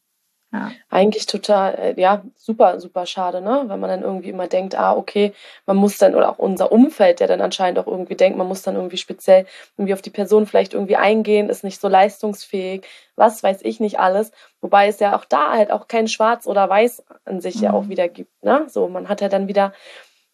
[0.53, 0.71] Ja.
[0.89, 3.65] Eigentlich total, äh, ja, super, super schade, ne?
[3.67, 5.33] Wenn man dann irgendwie immer denkt, ah, okay,
[5.65, 8.61] man muss dann, oder auch unser Umfeld, der dann anscheinend auch irgendwie denkt, man muss
[8.61, 9.45] dann irgendwie speziell
[9.75, 12.85] irgendwie auf die Person vielleicht irgendwie eingehen, ist nicht so leistungsfähig,
[13.17, 14.31] was weiß ich nicht alles.
[14.61, 17.63] Wobei es ja auch da halt auch kein Schwarz oder Weiß an sich mhm.
[17.63, 17.89] ja auch mhm.
[17.89, 18.67] wieder gibt, ne?
[18.69, 19.73] So, man hat ja dann wieder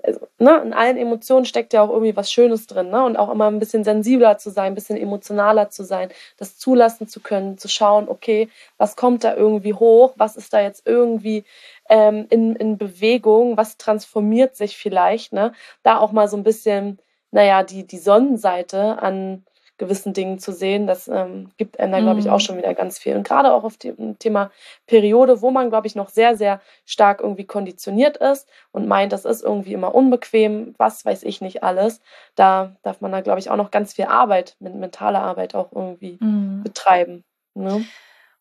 [0.03, 3.03] also, ne, in allen Emotionen steckt ja auch irgendwie was Schönes drin, ne?
[3.05, 7.07] Und auch immer ein bisschen sensibler zu sein, ein bisschen emotionaler zu sein, das zulassen
[7.07, 11.45] zu können, zu schauen, okay, was kommt da irgendwie hoch, was ist da jetzt irgendwie
[11.89, 15.53] ähm, in, in Bewegung, was transformiert sich vielleicht, ne?
[15.83, 16.99] Da auch mal so ein bisschen,
[17.31, 19.45] naja, die, die Sonnenseite an
[19.77, 20.87] gewissen Dingen zu sehen.
[20.87, 22.41] Das ähm, gibt einem da, glaube ich, auch mhm.
[22.41, 23.15] schon wieder ganz viel.
[23.15, 24.51] Und gerade auch auf dem Thema
[24.85, 29.25] Periode, wo man, glaube ich, noch sehr, sehr stark irgendwie konditioniert ist und meint, das
[29.25, 32.01] ist irgendwie immer unbequem, was weiß ich nicht alles.
[32.35, 36.17] Da darf man da, glaube ich, auch noch ganz viel Arbeit, mentale Arbeit auch irgendwie
[36.19, 36.61] mhm.
[36.63, 37.23] betreiben.
[37.55, 37.85] Ne?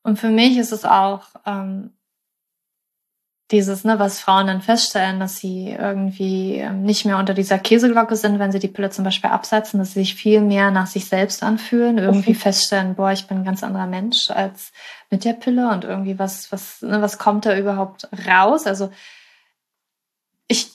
[0.03, 1.93] Und für mich ist es auch ähm,
[3.53, 8.16] dieses, ne, was Frauen dann feststellen, dass sie irgendwie ähm, nicht mehr unter dieser Käseglocke
[8.16, 11.05] sind, wenn sie die Pille zum Beispiel absetzen, dass sie sich viel mehr nach sich
[11.05, 14.72] selbst anfühlen, irgendwie feststellen, boah, ich bin ein ganz anderer Mensch als
[15.11, 18.66] mit der Pille und irgendwie was, was, ne, was kommt da überhaupt raus?
[18.66, 18.90] Also
[20.48, 20.72] ich,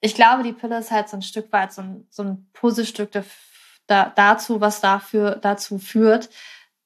[0.00, 3.10] ich glaube, die Pille ist halt so ein Stück weit so ein, so ein Puzzlestück
[3.86, 6.28] da, dazu, was dafür, dazu führt,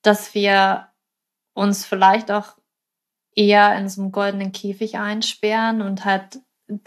[0.02, 0.86] dass wir
[1.52, 2.59] uns vielleicht auch
[3.34, 6.40] eher in so einem goldenen Käfig einsperren und halt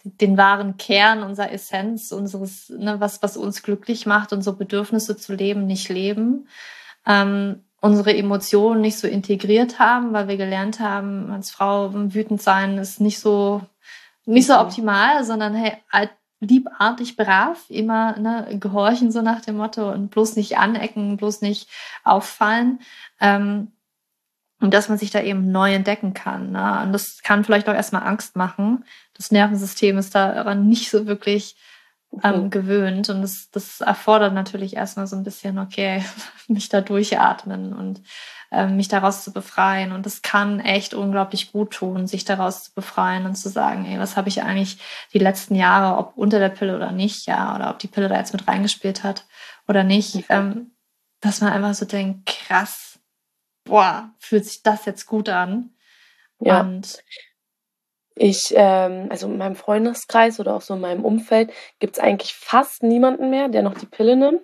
[0.03, 5.33] den wahren Kern unserer Essenz, unseres, ne, was, was uns glücklich macht, unsere Bedürfnisse zu
[5.33, 6.47] leben, nicht leben.
[7.05, 12.77] Ähm, unsere Emotionen nicht so integriert haben, weil wir gelernt haben, als Frau wütend sein
[12.77, 13.61] ist nicht so,
[14.25, 14.59] nicht so mhm.
[14.59, 15.73] optimal, sondern hey,
[16.39, 21.69] liebartig brav, immer ne, gehorchen so nach dem Motto und bloß nicht anecken, bloß nicht
[22.03, 22.79] auffallen.
[23.19, 23.73] Ähm,
[24.63, 26.51] und dass man sich da eben neu entdecken kann.
[26.51, 26.81] Ne?
[26.83, 28.85] Und das kann vielleicht auch erstmal Angst machen.
[29.13, 31.57] Das Nervensystem ist daran nicht so wirklich
[32.23, 32.49] ähm, mhm.
[32.49, 33.09] gewöhnt.
[33.09, 36.05] Und das, das erfordert natürlich erstmal so ein bisschen, okay,
[36.47, 38.03] mich da durchatmen und
[38.53, 39.91] ähm, mich daraus zu befreien.
[39.91, 43.99] Und das kann echt unglaublich gut tun, sich daraus zu befreien und zu sagen, ey,
[43.99, 44.77] was habe ich eigentlich
[45.11, 48.15] die letzten Jahre, ob unter der Pille oder nicht, ja, oder ob die Pille da
[48.15, 49.25] jetzt mit reingespielt hat
[49.67, 50.25] oder nicht, okay.
[50.29, 50.71] ähm,
[51.19, 52.92] dass man einfach so denkt, krass,
[53.63, 55.73] boah, fühlt sich das jetzt gut an.
[56.39, 56.61] Ja.
[56.61, 57.03] Und
[58.15, 62.33] ich, ähm, also in meinem Freundeskreis oder auch so in meinem Umfeld gibt es eigentlich
[62.33, 64.41] fast niemanden mehr, der noch die Pille nimmt.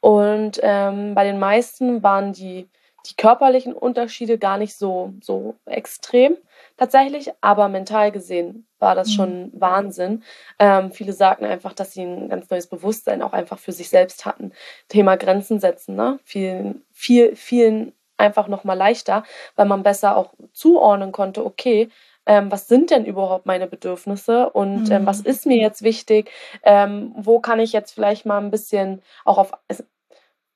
[0.00, 2.70] Und ähm, bei den meisten waren die,
[3.06, 6.36] die körperlichen Unterschiede gar nicht so, so extrem
[6.78, 9.12] tatsächlich, aber mental gesehen war das mhm.
[9.12, 10.22] schon Wahnsinn.
[10.58, 14.24] Ähm, viele sagten einfach, dass sie ein ganz neues Bewusstsein auch einfach für sich selbst
[14.24, 14.52] hatten.
[14.88, 16.18] Thema Grenzen setzen, ne?
[16.24, 19.24] Vielen, viel, vielen einfach nochmal leichter,
[19.56, 21.88] weil man besser auch zuordnen konnte, okay,
[22.26, 24.92] ähm, was sind denn überhaupt meine Bedürfnisse und mhm.
[24.92, 25.30] ähm, was mhm.
[25.30, 26.30] ist mir jetzt wichtig,
[26.62, 29.84] ähm, wo kann ich jetzt vielleicht mal ein bisschen auch auf, also,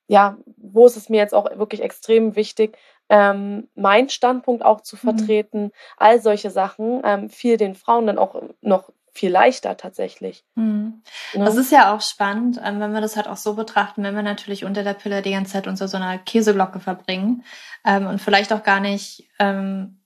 [0.07, 2.77] ja, wo ist es mir jetzt auch wirklich extrem wichtig,
[3.09, 5.01] ähm, meinen Standpunkt auch zu mhm.
[5.01, 5.73] vertreten, mhm.
[5.97, 10.45] all solche Sachen, ähm, fiel den Frauen dann auch noch viel leichter tatsächlich.
[10.57, 11.03] Mhm.
[11.35, 14.23] Das ist ja auch spannend, ähm, wenn wir das halt auch so betrachten, wenn wir
[14.23, 17.45] natürlich unter der Pille die ganze Zeit unter so einer Käseglocke verbringen
[17.85, 20.01] ähm, und vielleicht auch gar nicht ähm,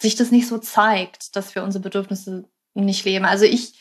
[0.00, 2.44] sich das nicht so zeigt, dass wir unsere Bedürfnisse
[2.74, 3.24] nicht leben.
[3.24, 3.74] Also ich,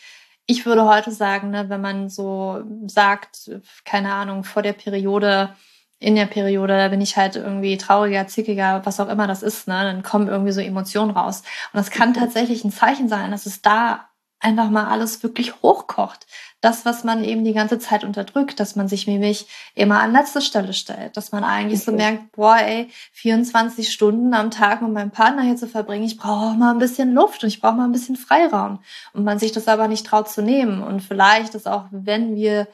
[0.48, 3.52] ich würde heute sagen, ne, wenn man so sagt,
[3.86, 5.56] keine Ahnung, vor der Periode,
[6.00, 9.68] in der Periode, da bin ich halt irgendwie trauriger, zickiger, was auch immer das ist,
[9.68, 11.44] ne, dann kommen irgendwie so Emotionen raus.
[11.74, 14.08] Und das kann tatsächlich ein Zeichen sein, dass es da
[14.42, 16.26] einfach mal alles wirklich hochkocht.
[16.62, 20.42] Das, was man eben die ganze Zeit unterdrückt, dass man sich nämlich immer an letzte
[20.42, 25.12] Stelle stellt, dass man eigentlich so merkt, boah, ey, 24 Stunden am Tag mit meinem
[25.12, 27.86] Partner hier zu verbringen, ich brauche auch mal ein bisschen Luft und ich brauche mal
[27.86, 28.80] ein bisschen Freiraum.
[29.14, 30.82] Und man sich das aber nicht traut zu nehmen.
[30.82, 32.68] Und vielleicht ist auch, wenn wir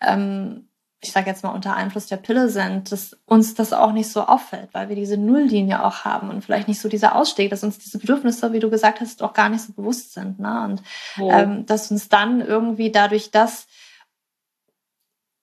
[0.00, 0.67] ähm,
[1.00, 4.22] ich sage jetzt mal unter Einfluss der Pille sind, dass uns das auch nicht so
[4.22, 7.78] auffällt, weil wir diese Nulllinie auch haben und vielleicht nicht so dieser Ausstieg, dass uns
[7.78, 10.40] diese Bedürfnisse, wie du gesagt hast, auch gar nicht so bewusst sind.
[10.40, 10.64] Ne?
[10.64, 10.82] Und
[11.16, 11.42] ja.
[11.42, 13.68] ähm, dass uns dann irgendwie dadurch das,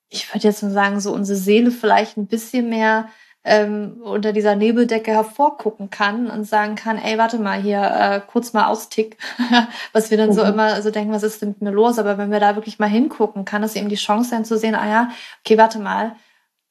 [0.10, 3.08] ich würde jetzt mal sagen, so unsere Seele vielleicht ein bisschen mehr
[3.46, 8.54] ähm, unter dieser Nebeldecke hervorgucken kann und sagen kann, ey, warte mal hier, äh, kurz
[8.54, 9.18] mal austick,
[9.94, 10.34] was wir dann mhm.
[10.34, 12.00] so immer so denken, was ist denn mit mir los?
[12.00, 14.76] Aber wenn wir da wirklich mal hingucken, kann es eben die Chance sein zu sehen,
[14.76, 15.10] ah ja,
[15.44, 16.16] okay, warte mal,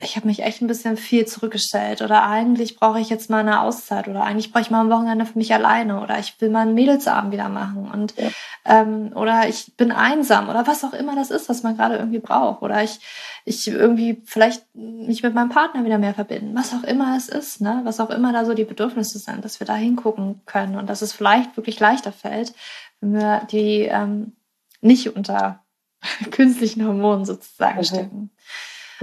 [0.04, 3.60] ich habe mich echt ein bisschen viel zurückgestellt oder eigentlich brauche ich jetzt mal eine
[3.60, 6.60] Auszeit oder eigentlich brauche ich mal ein Wochenende für mich alleine oder ich will mal
[6.60, 8.28] einen Mädelsabend wieder machen und ja.
[8.64, 12.18] ähm, oder ich bin einsam oder was auch immer das ist, was man gerade irgendwie
[12.18, 13.00] braucht oder ich
[13.46, 17.60] ich irgendwie vielleicht mich mit meinem Partner wieder mehr verbinden, was auch immer es ist,
[17.60, 20.88] ne, was auch immer da so die Bedürfnisse sind, dass wir da hingucken können und
[20.88, 22.54] dass es vielleicht wirklich leichter fällt,
[23.00, 24.32] wenn wir die ähm,
[24.80, 25.64] nicht unter
[26.30, 27.84] künstlichen Hormonen sozusagen mhm.
[27.84, 28.30] stecken.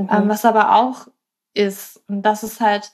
[0.03, 0.09] Mhm.
[0.11, 1.07] Ähm, was aber auch
[1.53, 2.91] ist, und das ist halt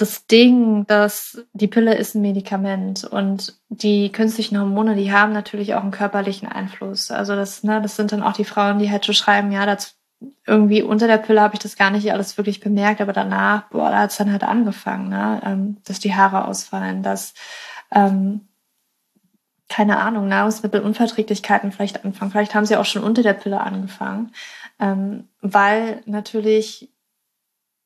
[0.00, 5.74] das Ding, dass die Pille ist ein Medikament und die künstlichen Hormone, die haben natürlich
[5.74, 7.10] auch einen körperlichen Einfluss.
[7.10, 9.96] Also das, ne, das sind dann auch die Frauen, die halt so schreiben, ja, das
[10.46, 13.90] irgendwie unter der Pille habe ich das gar nicht alles wirklich bemerkt, aber danach, boah,
[13.90, 17.34] da hat es dann halt angefangen, ne, ähm, dass die Haare ausfallen, dass
[17.90, 18.48] ähm,
[19.70, 22.32] keine Ahnung, Nahrungsmittelunverträglichkeiten vielleicht anfangen.
[22.32, 24.32] Vielleicht haben sie auch schon unter der Pille angefangen,
[24.80, 26.90] ähm, weil natürlich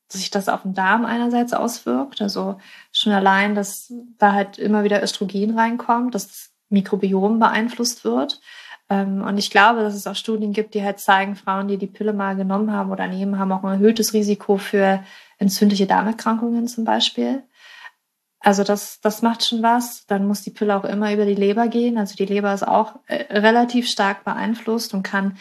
[0.08, 2.22] sich das auf den Darm einerseits auswirkt.
[2.22, 2.58] Also
[2.90, 8.40] schon allein, dass da halt immer wieder Östrogen reinkommt, dass das Mikrobiom beeinflusst wird.
[8.88, 11.86] Ähm, und ich glaube, dass es auch Studien gibt, die halt zeigen, Frauen, die die
[11.86, 15.04] Pille mal genommen haben oder nehmen, haben auch ein erhöhtes Risiko für
[15.36, 17.42] entzündliche Darmerkrankungen zum Beispiel.
[18.44, 20.06] Also das, das macht schon was.
[20.06, 21.96] Dann muss die Pille auch immer über die Leber gehen.
[21.96, 25.38] Also die Leber ist auch äh, relativ stark beeinflusst und kann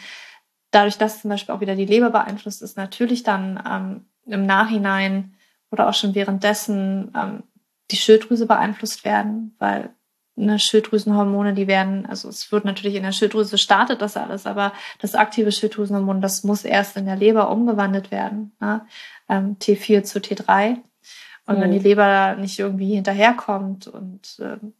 [0.70, 5.34] dadurch, dass zum Beispiel auch wieder die Leber beeinflusst ist, natürlich dann ähm, im Nachhinein
[5.70, 7.42] oder auch schon währenddessen ähm,
[7.90, 9.90] die Schilddrüse beeinflusst werden, weil
[10.36, 14.72] eine Schilddrüsenhormone, die werden, also es wird natürlich in der Schilddrüse startet das alles, aber
[14.98, 18.86] das aktive Schilddrüsenhormon, das muss erst in der Leber umgewandelt werden, ne?
[19.28, 20.78] ähm, T4 zu T3.
[21.46, 21.62] Und mhm.
[21.62, 24.74] wenn die Leber nicht irgendwie hinterherkommt und ähm,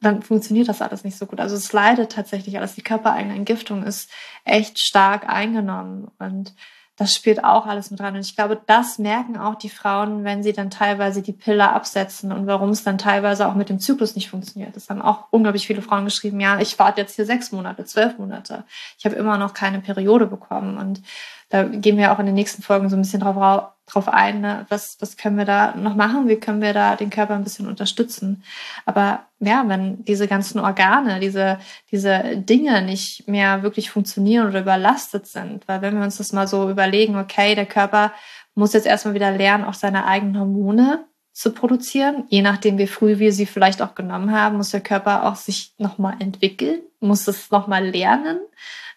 [0.00, 1.40] dann funktioniert das alles nicht so gut.
[1.40, 2.74] Also es leidet tatsächlich alles.
[2.74, 4.10] Die körpereigene Entgiftung ist
[4.44, 6.54] echt stark eingenommen und
[6.98, 8.14] das spielt auch alles mit rein.
[8.14, 12.32] Und ich glaube, das merken auch die Frauen, wenn sie dann teilweise die Pille absetzen
[12.32, 14.74] und warum es dann teilweise auch mit dem Zyklus nicht funktioniert.
[14.74, 18.16] Das haben auch unglaublich viele Frauen geschrieben, ja, ich warte jetzt hier sechs Monate, zwölf
[18.16, 18.64] Monate.
[18.98, 20.78] Ich habe immer noch keine Periode bekommen.
[20.78, 21.02] Und
[21.48, 24.66] da gehen wir auch in den nächsten Folgen so ein bisschen drauf, drauf ein, ne?
[24.68, 27.68] was, was können wir da noch machen, wie können wir da den Körper ein bisschen
[27.68, 28.42] unterstützen.
[28.84, 31.58] Aber ja, wenn diese ganzen Organe, diese,
[31.92, 36.48] diese Dinge nicht mehr wirklich funktionieren oder überlastet sind, weil wenn wir uns das mal
[36.48, 38.12] so überlegen, okay, der Körper
[38.54, 42.24] muss jetzt erstmal wieder lernen, auch seine eigenen Hormone zu produzieren.
[42.28, 45.74] Je nachdem, wie früh wir sie vielleicht auch genommen haben, muss der Körper auch sich
[45.76, 48.38] nochmal entwickeln, muss es nochmal lernen.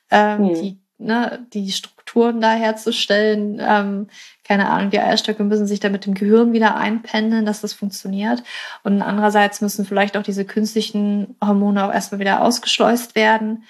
[0.10, 0.54] Ähm, mhm.
[0.56, 3.60] Die ne, die Strukturen da herzustellen.
[3.62, 4.08] Ähm,
[4.44, 8.44] keine Ahnung, die Eierstöcke müssen sich da mit dem Gehirn wieder einpendeln, dass das funktioniert.
[8.84, 13.64] Und andererseits müssen vielleicht auch diese künstlichen Hormone auch erstmal wieder ausgeschleust werden.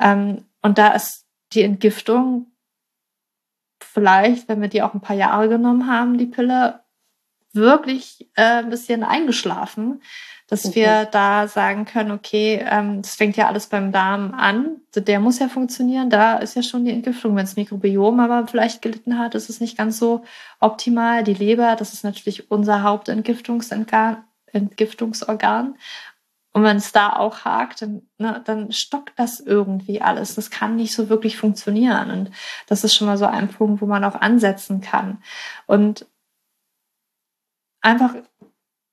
[0.00, 2.46] Ähm, und da ist die Entgiftung
[3.82, 6.80] vielleicht, wenn wir die auch ein paar Jahre genommen haben, die Pille,
[7.56, 10.02] wirklich äh, ein bisschen eingeschlafen
[10.48, 10.76] dass okay.
[10.76, 15.38] wir da sagen können, okay, ähm, das fängt ja alles beim Darm an, der muss
[15.38, 17.34] ja funktionieren, da ist ja schon die Entgiftung.
[17.34, 20.24] Wenn das Mikrobiom aber vielleicht gelitten hat, ist es nicht ganz so
[20.60, 21.24] optimal.
[21.24, 24.24] Die Leber, das ist natürlich unser Hauptentgiftungsorgan.
[24.52, 25.76] Entgiftungsorgan.
[26.52, 30.36] Und wenn es da auch hakt, dann, ne, dann stockt das irgendwie alles.
[30.36, 32.10] Das kann nicht so wirklich funktionieren.
[32.10, 32.30] Und
[32.66, 35.22] das ist schon mal so ein Punkt, wo man auch ansetzen kann.
[35.66, 36.06] Und
[37.82, 38.14] einfach,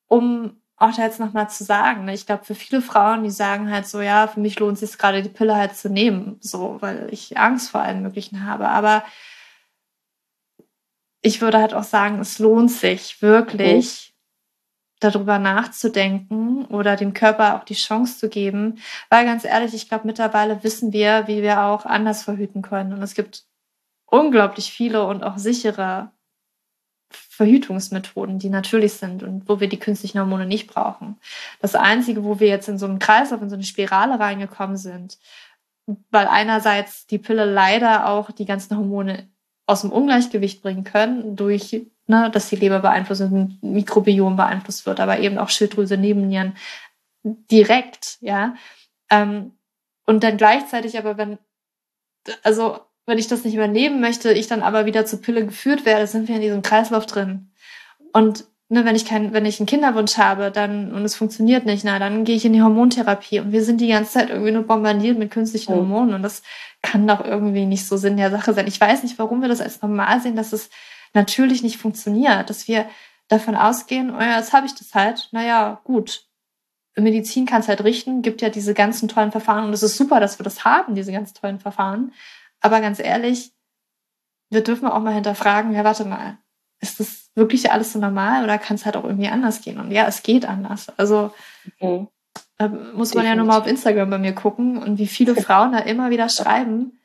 [0.07, 2.05] um auch da jetzt nochmal zu sagen.
[2.05, 2.13] Ne?
[2.13, 4.99] Ich glaube, für viele Frauen, die sagen halt so, ja, für mich lohnt es sich
[4.99, 8.69] gerade die Pille halt zu nehmen, so, weil ich Angst vor allem Möglichen habe.
[8.69, 9.03] Aber
[11.21, 14.99] ich würde halt auch sagen, es lohnt sich wirklich, mhm.
[14.99, 18.79] darüber nachzudenken oder dem Körper auch die Chance zu geben.
[19.09, 22.93] Weil ganz ehrlich, ich glaube, mittlerweile wissen wir, wie wir auch anders verhüten können.
[22.93, 23.45] Und es gibt
[24.05, 26.11] unglaublich viele und auch sichere
[27.35, 31.17] Verhütungsmethoden, die natürlich sind und wo wir die künstlichen Hormone nicht brauchen.
[31.61, 35.17] Das Einzige, wo wir jetzt in so einen Kreislauf, in so eine Spirale reingekommen sind,
[36.11, 39.27] weil einerseits die Pille leider auch die ganzen Hormone
[39.65, 44.99] aus dem Ungleichgewicht bringen können, durch, ne, dass die Leber beeinflusst und Mikrobiom beeinflusst wird,
[44.99, 46.55] aber eben auch Schilddrüse, Nebennieren
[47.23, 48.53] direkt, ja.
[49.09, 49.53] Ähm,
[50.05, 51.39] und dann gleichzeitig aber, wenn,
[52.43, 55.85] also wenn ich das nicht mehr nehmen möchte, ich dann aber wieder zur Pille geführt
[55.85, 57.51] werde, sind wir in diesem Kreislauf drin.
[58.13, 61.83] Und ne, wenn ich kein, wenn ich einen Kinderwunsch habe, dann und es funktioniert nicht,
[61.83, 64.63] na, dann gehe ich in die Hormontherapie und wir sind die ganze Zeit irgendwie nur
[64.63, 65.73] bombardiert mit künstlichen.
[65.73, 66.43] Hormonen und das
[66.81, 68.67] kann doch irgendwie nicht so Sinn der Sache sein.
[68.67, 70.69] Ich weiß nicht, warum wir das als normal sehen, dass es
[71.13, 72.85] natürlich nicht funktioniert, dass wir
[73.27, 76.25] davon ausgehen, oh ja, jetzt habe ich das halt, naja, gut.
[76.95, 80.19] Medizin kann es halt richten, gibt ja diese ganzen tollen Verfahren und es ist super,
[80.19, 82.11] dass wir das haben, diese ganz tollen Verfahren.
[82.63, 83.51] Aber ganz ehrlich,
[84.49, 86.37] wir dürfen auch mal hinterfragen, ja, warte mal,
[86.79, 89.79] ist das wirklich alles so normal oder kann es halt auch irgendwie anders gehen?
[89.79, 90.87] Und ja, es geht anders.
[90.97, 91.33] Also
[91.81, 92.07] mhm.
[92.57, 93.25] da muss man Definitiv.
[93.25, 96.29] ja nur mal auf Instagram bei mir gucken und wie viele Frauen da immer wieder
[96.29, 96.99] schreiben,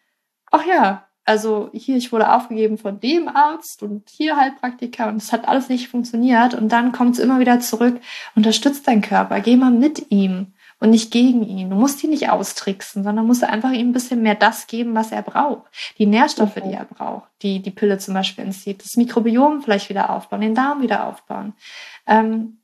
[0.51, 5.33] ach ja, also hier, ich wurde aufgegeben von dem Arzt und hier Heilpraktiker und es
[5.33, 8.01] hat alles nicht funktioniert und dann kommt es immer wieder zurück,
[8.35, 11.71] unterstützt deinen Körper, geh mal mit ihm und nicht gegen ihn.
[11.71, 15.11] Du musst ihn nicht austricksen, sondern musst einfach ihm ein bisschen mehr das geben, was
[15.11, 15.71] er braucht.
[15.99, 18.85] Die Nährstoffe, die er braucht, die die Pille zum Beispiel entzieht.
[18.85, 21.55] Das Mikrobiom vielleicht wieder aufbauen, den Darm wieder aufbauen.
[22.07, 22.59] Ähm,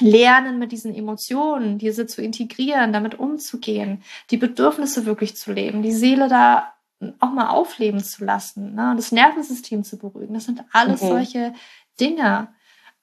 [0.00, 5.92] lernen mit diesen Emotionen, diese zu integrieren, damit umzugehen, die Bedürfnisse wirklich zu leben, die
[5.92, 6.72] Seele da
[7.20, 8.94] auch mal aufleben zu lassen, ne?
[8.96, 10.34] das Nervensystem zu beruhigen.
[10.34, 11.08] Das sind alles mhm.
[11.08, 11.54] solche
[12.00, 12.48] Dinge.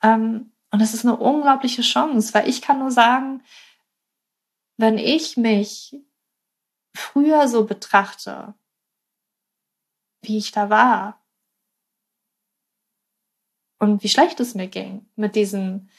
[0.02, 3.42] Ähm, und das ist eine unglaubliche Chance, weil ich kann nur sagen,
[4.84, 5.96] wenn ich mich
[6.94, 8.54] früher so betrachte,
[10.22, 11.24] wie ich da war
[13.80, 15.90] und wie schlecht es mir ging mit diesen,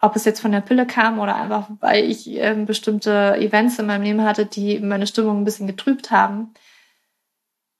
[0.00, 3.84] ob es jetzt von der Pille kam oder einfach, weil ich äh, bestimmte Events in
[3.84, 6.54] meinem Leben hatte, die meine Stimmung ein bisschen getrübt haben.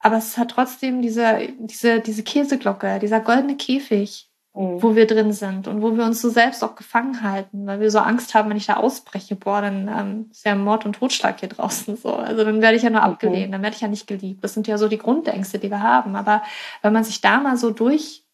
[0.00, 4.82] Aber es hat trotzdem diese, diese, diese Käseglocke, dieser goldene Käfig, mhm.
[4.82, 7.90] wo wir drin sind und wo wir uns so selbst auch gefangen halten, weil wir
[7.90, 11.40] so Angst haben, wenn ich da ausbreche, boah, dann ähm, ist ja Mord und Totschlag
[11.40, 12.14] hier draußen so.
[12.14, 13.07] Also dann werde ich ja nur mhm.
[13.07, 14.44] abgelehnt, dann werde ich ja nicht geliebt.
[14.44, 16.16] Das sind ja so die Grundängste, die wir haben.
[16.16, 16.42] Aber
[16.82, 18.24] wenn man sich da mal so durchboxt,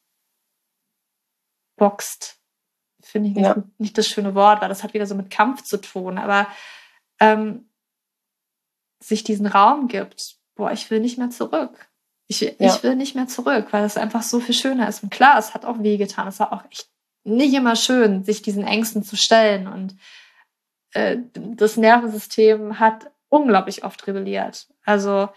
[3.03, 3.63] finde ich nicht, ja.
[3.79, 6.49] nicht das schöne Wort, weil das hat wieder so mit Kampf zu tun, aber
[7.21, 7.69] ähm,
[9.01, 11.88] sich diesen Raum gibt, boah, ich will nicht mehr zurück.
[12.29, 12.53] Ich, ja.
[12.59, 15.03] ich will nicht mehr zurück, weil es einfach so viel schöner ist.
[15.03, 16.29] Und klar, es hat auch wehgetan.
[16.29, 16.89] Es war auch echt
[17.25, 19.67] nicht immer schön, sich diesen Ängsten zu stellen.
[19.67, 19.97] Und
[20.93, 24.69] äh, das Nervensystem hat unglaublich oft rebelliert.
[24.85, 25.31] Also,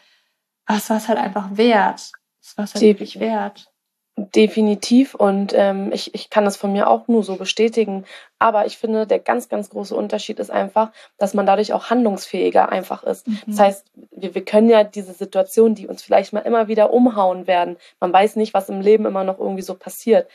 [0.68, 2.12] es war es halt einfach wert.
[2.42, 3.71] Es war es halt wirklich wert.
[4.18, 8.04] Definitiv und ähm, ich, ich kann das von mir auch nur so bestätigen.
[8.40, 12.70] Aber ich finde, der ganz, ganz große Unterschied ist einfach, dass man dadurch auch handlungsfähiger
[12.70, 13.26] einfach ist.
[13.26, 13.40] Mhm.
[13.48, 17.48] Das heißt, wir, wir können ja diese Situation, die uns vielleicht mal immer wieder umhauen
[17.48, 20.30] werden, man weiß nicht, was im Leben immer noch irgendwie so passiert.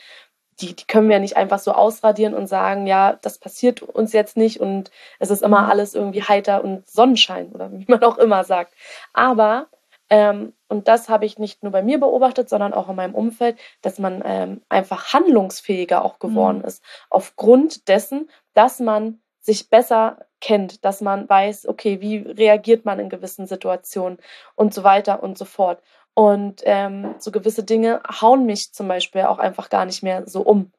[0.59, 4.11] Die, die können wir ja nicht einfach so ausradieren und sagen, ja, das passiert uns
[4.11, 5.69] jetzt nicht und es ist immer mhm.
[5.69, 8.73] alles irgendwie heiter und Sonnenschein oder wie man auch immer sagt.
[9.13, 9.67] Aber
[10.09, 13.57] ähm, und das habe ich nicht nur bei mir beobachtet, sondern auch in meinem Umfeld,
[13.81, 16.65] dass man ähm, einfach handlungsfähiger auch geworden mhm.
[16.65, 16.83] ist.
[17.09, 23.09] Aufgrund dessen, dass man sich besser kennt, dass man weiß, okay, wie reagiert man in
[23.09, 24.17] gewissen Situationen
[24.55, 25.81] und so weiter und so fort.
[26.13, 30.41] Und ähm, so gewisse Dinge hauen mich zum Beispiel auch einfach gar nicht mehr so
[30.41, 30.71] um.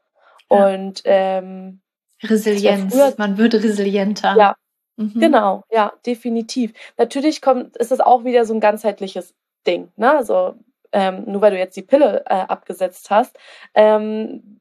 [0.51, 0.69] Ja.
[0.69, 1.81] Und ähm,
[2.23, 4.35] Resilienz, früher, man wird resilienter.
[4.37, 4.57] Ja,
[4.99, 5.21] Mhm.
[5.21, 6.73] Genau, ja, definitiv.
[6.97, 9.33] Natürlich kommt, ist es auch wieder so ein ganzheitliches
[9.67, 9.93] Ding.
[9.97, 10.11] Ne?
[10.11, 10.57] Also,
[10.91, 13.39] ähm, nur weil du jetzt die Pille äh, abgesetzt hast,
[13.75, 14.61] ähm,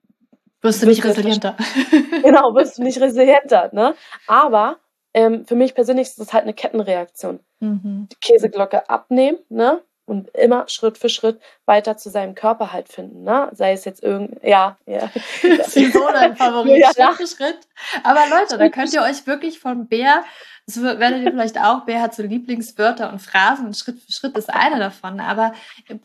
[0.61, 1.57] wirst du nicht resilienter.
[2.23, 3.71] genau, wirst du nicht resilienter.
[3.73, 3.95] Ne?
[4.27, 4.77] Aber
[5.13, 7.39] ähm, für mich persönlich ist es halt eine Kettenreaktion.
[7.59, 8.07] Mhm.
[8.11, 9.81] Die Käseglocke abnehmen, ne?
[10.07, 13.49] Und immer Schritt für Schritt weiter zu seinem Körper halt finden, ne?
[13.51, 15.11] Sei es jetzt irgend, ja, ja.
[15.67, 16.91] so dein Favorit, ja.
[16.93, 17.59] Schritt für Schritt.
[18.03, 20.23] Aber Leute, da könnt ihr euch wirklich von Bär,
[20.65, 24.37] das werdet ihr vielleicht auch, Bär hat so Lieblingswörter und Phrasen und Schritt für Schritt
[24.37, 25.53] ist eine davon, aber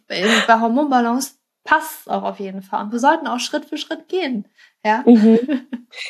[0.08, 2.82] bei Hormonbalance passt auch auf jeden Fall.
[2.84, 4.48] Und wir sollten auch Schritt für Schritt gehen.
[4.84, 5.04] Ja.
[5.06, 5.38] Mhm.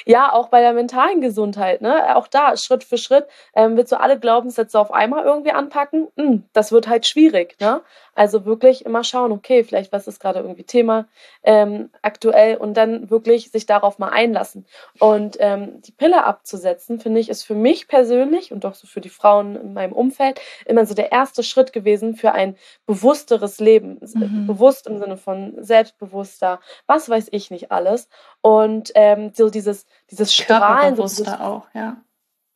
[0.06, 2.16] ja, auch bei der mentalen Gesundheit, ne?
[2.16, 6.08] Auch da, Schritt für Schritt, ähm, willst du alle Glaubenssätze auf einmal irgendwie anpacken?
[6.16, 7.82] Hm, das wird halt schwierig, ne?
[8.14, 11.06] Also wirklich immer schauen, okay, vielleicht was ist gerade irgendwie Thema
[11.42, 14.66] ähm, aktuell und dann wirklich sich darauf mal einlassen.
[14.98, 19.00] Und ähm, die Pille abzusetzen, finde ich, ist für mich persönlich und auch so für
[19.00, 22.56] die Frauen in meinem Umfeld immer so der erste Schritt gewesen für ein
[22.86, 23.98] bewussteres Leben.
[24.00, 24.46] Mhm.
[24.46, 28.08] Bewusst im Sinne von selbstbewusster, was weiß ich nicht alles.
[28.42, 30.96] Und ähm, so dieses, dieses Strahlen.
[30.96, 31.96] So dieses, auch, ja.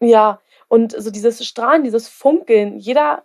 [0.00, 3.24] Ja, und so dieses Strahlen, dieses Funkeln, jeder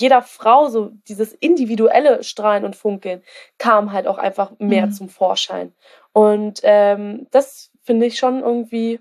[0.00, 3.22] jeder Frau so dieses individuelle Strahlen und Funkeln
[3.58, 4.92] kam halt auch einfach mehr mhm.
[4.92, 5.72] zum Vorschein.
[6.12, 9.00] Und ähm, das finde ich schon irgendwie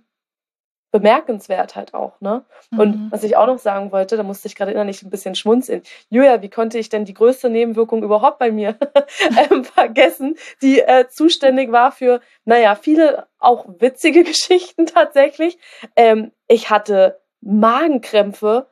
[0.92, 2.44] bemerkenswert halt auch, ne?
[2.72, 2.80] Mhm.
[2.80, 5.84] Und was ich auch noch sagen wollte, da musste ich gerade innerlich ein bisschen schmunzeln.
[6.10, 8.76] Julia, wie konnte ich denn die größte Nebenwirkung überhaupt bei mir
[9.52, 15.60] ähm, vergessen, die äh, zuständig war für, naja, viele auch witzige Geschichten tatsächlich.
[15.96, 18.68] Ähm, ich hatte Magenkrämpfe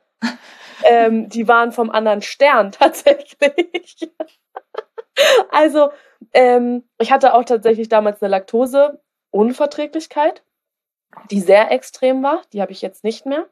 [0.84, 4.10] ähm, die waren vom anderen Stern tatsächlich.
[5.50, 5.90] also,
[6.32, 10.42] ähm, ich hatte auch tatsächlich damals eine Laktoseunverträglichkeit,
[11.30, 12.42] die sehr extrem war.
[12.52, 13.46] Die habe ich jetzt nicht mehr.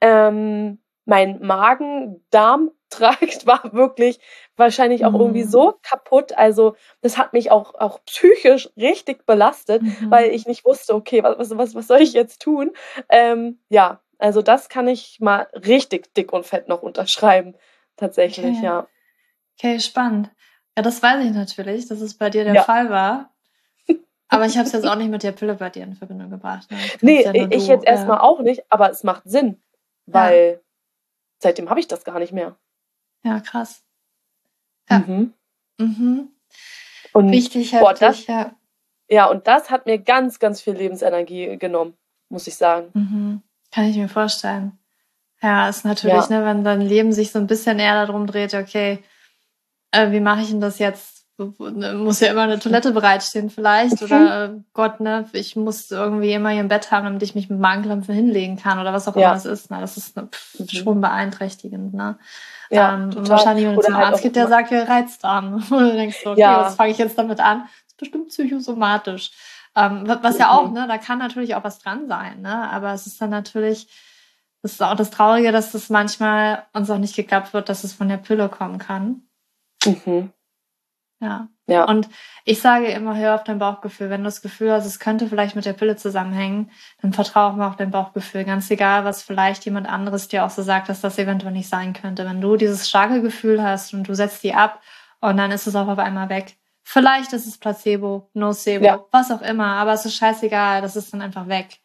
[0.00, 2.80] Ähm, mein Magen-Darm-Trakt
[3.46, 4.20] war wirklich
[4.56, 5.20] wahrscheinlich auch mhm.
[5.20, 6.36] irgendwie so kaputt.
[6.36, 10.10] Also das hat mich auch, auch psychisch richtig belastet, mhm.
[10.10, 12.72] weil ich nicht wusste, okay, was, was, was soll ich jetzt tun?
[13.08, 17.54] Ähm, ja, also das kann ich mal richtig dick und fett noch unterschreiben.
[17.96, 18.64] Tatsächlich, okay.
[18.64, 18.88] ja.
[19.58, 20.30] Okay, spannend.
[20.76, 22.62] Ja, das weiß ich natürlich, dass es bei dir der ja.
[22.62, 23.34] Fall war.
[24.28, 26.70] Aber ich habe es jetzt auch nicht mit der Pille bei dir in Verbindung gebracht.
[26.70, 26.78] Ne?
[27.00, 29.60] Nee, ja ich du, jetzt erstmal äh, auch nicht, aber es macht Sinn,
[30.06, 30.58] weil ja.
[31.38, 32.56] seitdem habe ich das gar nicht mehr.
[33.24, 33.82] Ja, krass.
[34.88, 35.00] Ja.
[35.00, 35.34] Mhm.
[35.78, 36.28] Mhm.
[37.12, 38.54] Und Richtig heftig, boah, das, ja.
[39.08, 41.98] Ja, und das hat mir ganz, ganz viel Lebensenergie genommen,
[42.28, 42.90] muss ich sagen.
[42.94, 43.42] Mhm.
[43.72, 44.78] Kann ich mir vorstellen.
[45.42, 46.40] Ja, ist natürlich, ja.
[46.40, 49.02] ne, wenn dein Leben sich so ein bisschen eher darum dreht, okay,
[49.90, 51.20] äh, wie mache ich denn das jetzt
[51.58, 56.50] muss ja immer eine Toilette bereitstehen vielleicht oder äh, Gott, ne, ich muss irgendwie immer
[56.50, 59.30] hier im Bett haben, damit ich mich mit Magenklampfen hinlegen kann oder was auch immer
[59.30, 59.70] das ist.
[59.70, 59.78] Ne?
[59.80, 60.68] Das ist ne, pff, mhm.
[60.68, 62.18] schon beeinträchtigend, ne?
[62.70, 65.54] Ja, ähm, und wahrscheinlich, wenn du zum halt Arzt geht, der sagt, ja, Reizdarm.
[65.70, 66.60] Und du denkst so, okay, ja.
[66.60, 67.62] was fange ich jetzt damit an?
[67.62, 69.32] Das ist bestimmt psychosomatisch.
[69.80, 70.74] Ähm, was ja auch, mhm.
[70.74, 72.70] ne, da kann natürlich auch was dran sein, ne?
[72.70, 73.88] Aber es ist dann natürlich,
[74.62, 77.92] das ist auch das Traurige, dass das manchmal uns auch nicht geklappt wird, dass es
[77.92, 79.22] von der Pille kommen kann.
[79.84, 80.32] Mhm.
[81.20, 81.48] Ja.
[81.66, 81.84] ja.
[81.84, 82.08] Und
[82.44, 84.08] ich sage immer, hör auf dein Bauchgefühl.
[84.08, 86.70] Wenn du das Gefühl hast, es könnte vielleicht mit der Pille zusammenhängen,
[87.02, 88.44] dann vertraue auch mal auf dein Bauchgefühl.
[88.44, 91.92] Ganz egal, was vielleicht jemand anderes dir auch so sagt, dass das eventuell nicht sein
[91.92, 92.24] könnte.
[92.24, 94.80] Wenn du dieses starke Gefühl hast und du setzt die ab
[95.20, 96.56] und dann ist es auch auf einmal weg.
[96.92, 99.04] Vielleicht ist es Placebo, Nocebo, ja.
[99.12, 101.78] was auch immer, aber es ist scheißegal, das ist dann einfach weg.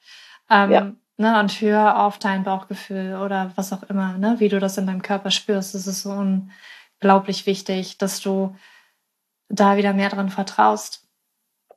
[0.50, 0.92] Ähm, ja.
[1.18, 4.88] ne, und hör auf dein Bauchgefühl oder was auch immer, ne, wie du das in
[4.88, 5.76] deinem Körper spürst.
[5.76, 8.56] Es ist so unglaublich wichtig, dass du
[9.48, 11.08] da wieder mehr dran vertraust.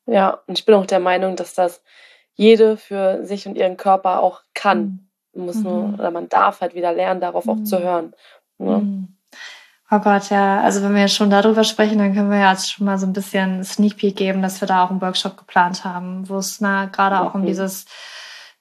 [0.07, 1.83] Ja, und ich bin auch der Meinung, dass das
[2.33, 4.81] jede für sich und ihren Körper auch kann.
[4.81, 5.09] Mhm.
[5.35, 5.95] Man muss nur, mhm.
[5.97, 7.51] oder man darf halt wieder lernen, darauf mhm.
[7.51, 7.83] auch zu mhm.
[7.83, 8.15] hören.
[8.57, 8.79] Ne?
[8.79, 9.18] Mhm.
[9.91, 10.61] Oh Gott, ja.
[10.61, 13.15] Also wenn wir schon darüber sprechen, dann können wir ja jetzt schon mal so ein
[13.15, 16.87] bisschen Sneak Peek geben, dass wir da auch einen Workshop geplant haben, wo es na,
[16.87, 17.87] gerade auch um dieses,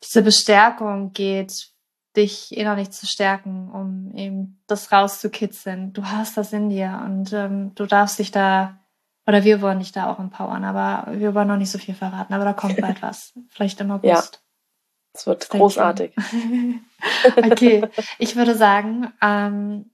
[0.03, 1.69] diese Bestärkung geht,
[2.15, 5.93] dich innerlich zu stärken, um eben das rauszukitzeln.
[5.93, 8.79] Du hast das in dir und ähm, du darfst dich da
[9.27, 12.33] oder wir wollen dich da auch empowern, aber wir wollen noch nicht so viel verraten.
[12.33, 13.33] Aber da kommt bald was.
[13.49, 14.35] Vielleicht im August.
[14.35, 14.39] Ja.
[15.13, 16.15] Es wird Stay großartig.
[17.37, 19.91] okay, ich würde sagen, ähm,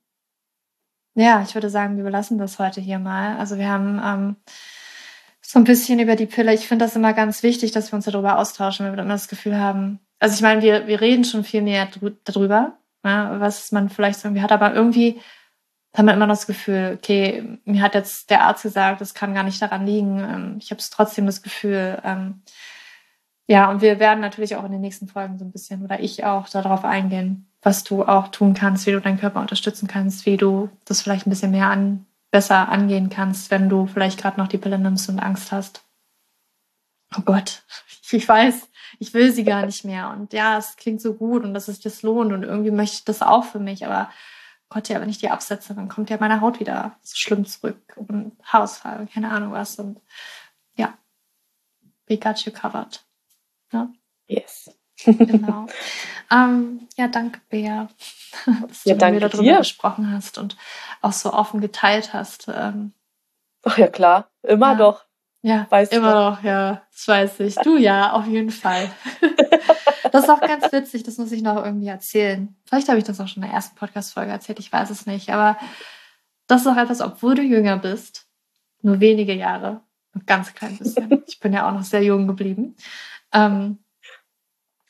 [1.15, 3.37] ja, ich würde sagen, wir belassen das heute hier mal.
[3.37, 4.35] Also wir haben ähm,
[5.41, 6.53] so ein bisschen über die Pille.
[6.53, 9.27] Ich finde das immer ganz wichtig, dass wir uns darüber austauschen, weil wir immer das
[9.27, 9.99] Gefühl haben.
[10.19, 11.87] Also ich meine, wir, wir reden schon viel mehr
[12.23, 15.19] darüber, ja, ne, was man vielleicht irgendwie hat, aber irgendwie
[15.95, 19.35] haben wir immer noch das Gefühl, okay, mir hat jetzt der Arzt gesagt, das kann
[19.35, 20.19] gar nicht daran liegen.
[20.19, 22.41] Ähm, ich habe trotzdem das Gefühl, ähm,
[23.47, 26.23] ja, und wir werden natürlich auch in den nächsten Folgen so ein bisschen, oder ich
[26.23, 30.37] auch, darauf eingehen, was du auch tun kannst, wie du deinen Körper unterstützen kannst, wie
[30.37, 34.47] du das vielleicht ein bisschen mehr an, besser angehen kannst, wenn du vielleicht gerade noch
[34.47, 35.83] die Pille nimmst und Angst hast.
[37.17, 37.63] Oh Gott,
[38.11, 38.69] ich weiß,
[38.99, 40.09] ich will sie gar nicht mehr.
[40.09, 43.05] Und ja, es klingt so gut und dass es das lohnt und irgendwie möchte ich
[43.05, 44.09] das auch für mich, aber
[44.69, 47.93] Gott, ja, wenn ich die absetze, dann kommt ja meine Haut wieder so schlimm zurück
[47.95, 49.77] und Haarausfall und keine Ahnung was.
[49.77, 50.01] Und
[50.75, 50.97] ja,
[52.07, 53.03] we got you covered.
[53.73, 53.93] Ne?
[54.27, 54.71] Yes.
[55.03, 55.67] genau.
[56.31, 57.89] ähm, ja, danke, Bea,
[58.67, 59.57] dass ja, du mir darüber dir.
[59.57, 60.55] gesprochen hast und
[61.01, 62.47] auch so offen geteilt hast.
[62.47, 62.93] Ähm,
[63.63, 64.29] Ach ja, klar.
[64.43, 64.75] Immer ja.
[64.75, 65.05] doch.
[65.45, 67.55] Ja, weißt immer noch, ja, das weiß ich.
[67.55, 68.89] Du ja, auf jeden Fall.
[70.11, 72.55] das ist auch ganz witzig, das muss ich noch irgendwie erzählen.
[72.65, 75.31] Vielleicht habe ich das auch schon in der ersten Podcast-Folge erzählt, ich weiß es nicht.
[75.31, 75.57] Aber
[76.47, 78.25] das ist auch etwas, obwohl du jünger bist,
[78.83, 79.81] nur wenige Jahre,
[80.15, 81.23] ein ganz klein bisschen.
[81.27, 82.77] Ich bin ja auch noch sehr jung geblieben.
[83.33, 83.83] Ähm,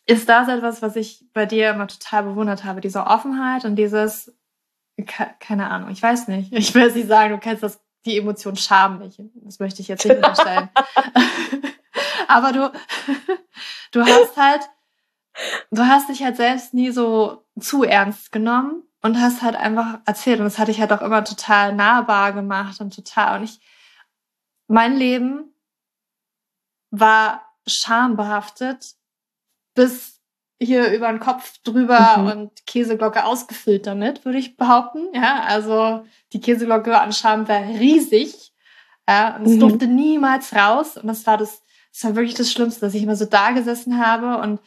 [0.05, 4.35] ist das etwas, was ich bei dir immer total bewundert habe, diese Offenheit und dieses,
[5.39, 6.51] keine Ahnung, ich weiß nicht.
[6.51, 9.21] Ich will es nicht sagen, du kennst das die Emotion Scham nicht.
[9.35, 10.69] Das möchte ich jetzt nicht unterstellen.
[12.27, 12.71] Aber du,
[13.91, 14.61] du hast halt,
[15.71, 20.39] du hast dich halt selbst nie so zu ernst genommen und hast halt einfach erzählt.
[20.39, 23.39] Und das hatte ich halt auch immer total nahbar gemacht und total.
[23.39, 23.59] Und ich,
[24.67, 25.53] mein Leben
[26.91, 28.95] war schambehaftet
[29.75, 30.21] bis
[30.59, 32.27] hier über den Kopf drüber mhm.
[32.27, 35.09] und Käseglocke ausgefüllt damit, würde ich behaupten.
[35.13, 38.53] Ja, also die Käseglocke an Scham war riesig.
[39.07, 39.59] Ja, und es mhm.
[39.59, 40.97] durfte niemals raus.
[40.97, 41.61] Und das war das,
[41.91, 44.59] das war wirklich das Schlimmste, dass ich immer so da gesessen habe und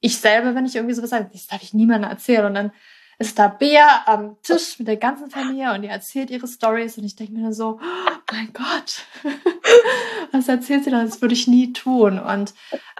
[0.00, 2.44] ich selber, wenn ich irgendwie sowas sage, das darf ich niemandem erzählen.
[2.44, 2.72] Und dann
[3.18, 7.04] ist da Bea am Tisch mit der ganzen Familie und die erzählt ihre Stories und
[7.04, 9.04] ich denke mir dann so, oh mein Gott,
[10.32, 11.02] was erzählt sie da?
[11.02, 12.18] Das würde ich nie tun.
[12.18, 12.54] Und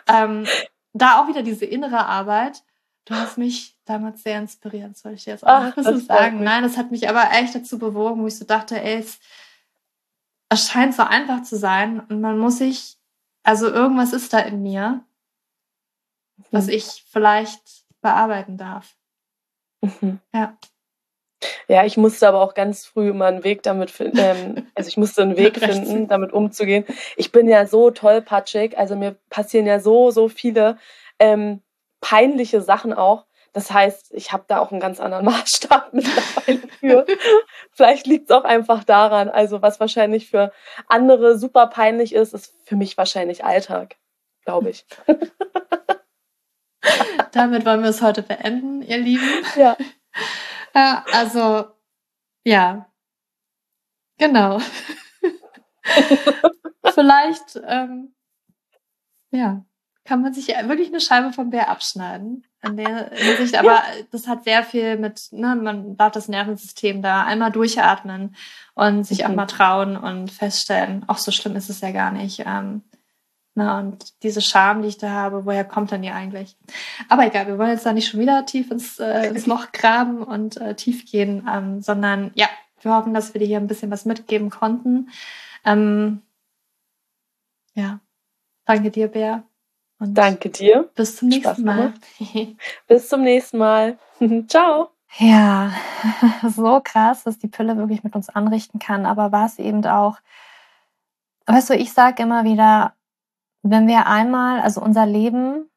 [0.09, 0.47] ähm,
[0.95, 2.63] da auch wieder diese innere Arbeit.
[3.05, 6.43] Du hast mich damals sehr inspiriert, soll ich dir jetzt auch Ach, so sagen.
[6.43, 9.21] Nein, das hat mich aber echt dazu bewogen, wo ich so dachte, ey, es,
[10.49, 12.97] es scheint so einfach zu sein und man muss sich,
[13.45, 15.05] also irgendwas ist da in mir,
[16.37, 16.45] mhm.
[16.51, 18.96] was ich vielleicht bearbeiten darf.
[20.01, 20.21] Mhm.
[20.35, 20.57] Ja.
[21.69, 24.97] Ja, ich musste aber auch ganz früh immer einen Weg damit finden, ähm, also ich
[24.97, 26.85] musste einen Weg finden, damit umzugehen.
[27.17, 30.79] Ich bin ja so tollpatschig, also mir passieren ja so, so viele
[31.19, 31.63] ähm,
[32.01, 33.27] peinliche Sachen auch.
[33.53, 37.07] Das heißt, ich habe da auch einen ganz anderen Maßstab mittlerweile für.
[37.73, 39.29] Vielleicht liegt es auch einfach daran.
[39.29, 40.53] Also was wahrscheinlich für
[40.89, 43.97] andere super peinlich ist, ist für mich wahrscheinlich Alltag,
[44.45, 44.85] glaube ich.
[47.37, 49.29] Damit wollen wir es heute beenden, ihr Lieben.
[49.57, 49.77] Ja.
[50.75, 51.67] Ja, also,
[52.45, 52.91] ja.
[54.19, 54.59] Genau.
[56.95, 58.15] Vielleicht, ähm,
[59.31, 59.65] ja,
[60.05, 62.47] kann man sich wirklich eine Scheibe vom Bär abschneiden.
[62.63, 67.25] In der Hinsicht, aber das hat sehr viel mit, ne, man darf das Nervensystem da
[67.25, 68.35] einmal durchatmen
[68.75, 69.27] und sich mhm.
[69.27, 72.43] auch mal trauen und feststellen, auch so schlimm ist es ja gar nicht.
[72.47, 72.83] Ähm,
[73.57, 76.57] na, und diese Scham, die ich da habe, woher kommt denn die eigentlich?
[77.09, 80.23] Aber egal, wir wollen jetzt da nicht schon wieder tief ins, äh, ins Loch graben
[80.23, 82.49] und äh, tief gehen, ähm, sondern ja,
[82.83, 85.09] wir hoffen, dass wir dir hier ein bisschen was mitgeben konnten.
[85.65, 86.21] Ähm,
[87.73, 88.01] ja,
[88.67, 89.45] danke dir, Bär.
[89.99, 90.91] Und Danke dir.
[90.95, 91.95] Bis zum nächsten Mal.
[92.87, 93.99] bis zum nächsten Mal.
[94.49, 94.91] Ciao.
[95.17, 95.73] Ja,
[96.47, 99.07] so krass, was die Pille wirklich mit uns anrichten kann.
[99.07, 100.19] Aber war es eben auch,
[101.47, 102.96] weißt du, ich sage immer wieder,
[103.71, 105.69] wenn wir einmal, also unser Leben,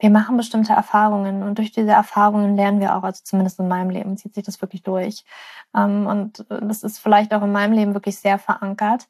[0.00, 3.90] wir machen bestimmte Erfahrungen und durch diese Erfahrungen lernen wir auch, also zumindest in meinem
[3.90, 5.24] Leben zieht sich das wirklich durch.
[5.74, 9.08] Ähm, und das ist vielleicht auch in meinem Leben wirklich sehr verankert,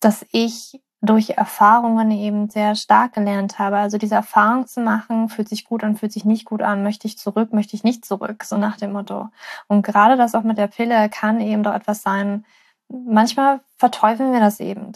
[0.00, 3.76] dass ich durch Erfahrungen eben sehr stark gelernt habe.
[3.76, 7.06] Also diese Erfahrung zu machen, fühlt sich gut an, fühlt sich nicht gut an, möchte
[7.06, 9.28] ich zurück, möchte ich nicht zurück, so nach dem Motto.
[9.68, 12.46] Und gerade das auch mit der Pille kann eben doch etwas sein.
[12.88, 14.92] Manchmal verteufeln wir das eben.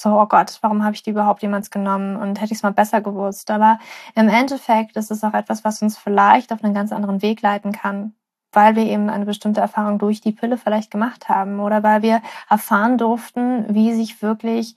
[0.00, 2.72] So, oh Gott, warum habe ich die überhaupt jemals genommen und hätte ich es mal
[2.72, 3.50] besser gewusst.
[3.50, 3.78] Aber
[4.14, 7.72] im Endeffekt ist es auch etwas, was uns vielleicht auf einen ganz anderen Weg leiten
[7.72, 8.14] kann
[8.52, 12.22] weil wir eben eine bestimmte Erfahrung durch die Pille vielleicht gemacht haben oder weil wir
[12.48, 14.76] erfahren durften, wie sich wirklich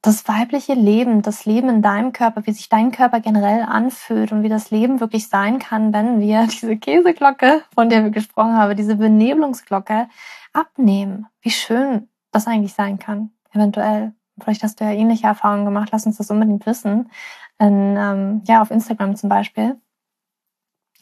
[0.00, 4.42] das weibliche Leben, das Leben in deinem Körper, wie sich dein Körper generell anfühlt und
[4.42, 8.76] wie das Leben wirklich sein kann, wenn wir diese Käseglocke, von der wir gesprochen haben,
[8.76, 10.08] diese Benebelungsglocke
[10.52, 11.26] abnehmen.
[11.40, 14.14] Wie schön das eigentlich sein kann, eventuell.
[14.42, 15.90] Vielleicht hast du ja ähnliche Erfahrungen gemacht.
[15.92, 17.10] Lass uns das unbedingt wissen.
[17.58, 19.80] In, ähm, ja, auf Instagram zum Beispiel.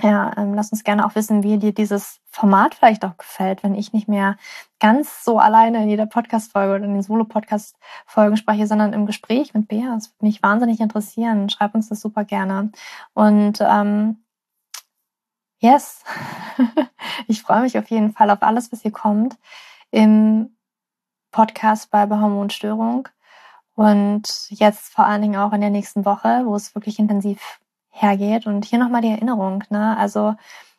[0.02, 3.74] Ja, ähm, lass uns gerne auch wissen, wie dir dieses Format vielleicht auch gefällt, wenn
[3.74, 4.36] ich nicht mehr
[4.78, 9.68] ganz so alleine in jeder Podcast-Folge oder in den Solo-Podcast-Folgen spreche, sondern im Gespräch mit
[9.68, 9.94] Bea.
[9.94, 11.48] Das würde mich wahnsinnig interessieren.
[11.48, 12.72] Schreib uns das super gerne.
[13.14, 14.22] Und ähm,
[15.60, 16.04] yes,
[17.26, 19.38] ich freue mich auf jeden Fall auf alles, was hier kommt
[19.90, 20.56] im
[21.30, 23.08] Podcast bei Hormonstörung.
[23.76, 27.60] Und jetzt vor allen Dingen auch in der nächsten Woche, wo es wirklich intensiv
[27.90, 28.46] hergeht.
[28.46, 29.96] Und hier nochmal die Erinnerung, ne?
[29.96, 30.34] Also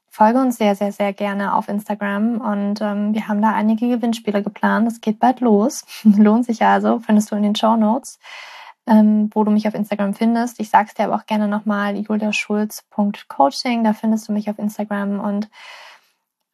[0.10, 4.41] folge uns sehr, sehr, sehr gerne auf Instagram und ähm, wir haben da einige Gewinnspiele
[4.41, 4.88] geplant.
[4.88, 5.86] Es geht bald los.
[6.04, 8.18] Lohnt sich also, findest du in den Show Notes,
[8.88, 10.60] ähm, wo du mich auf Instagram findest.
[10.60, 15.50] Ich sag's dir aber auch gerne nochmal, juliaschulz.coaching, da findest du mich auf Instagram und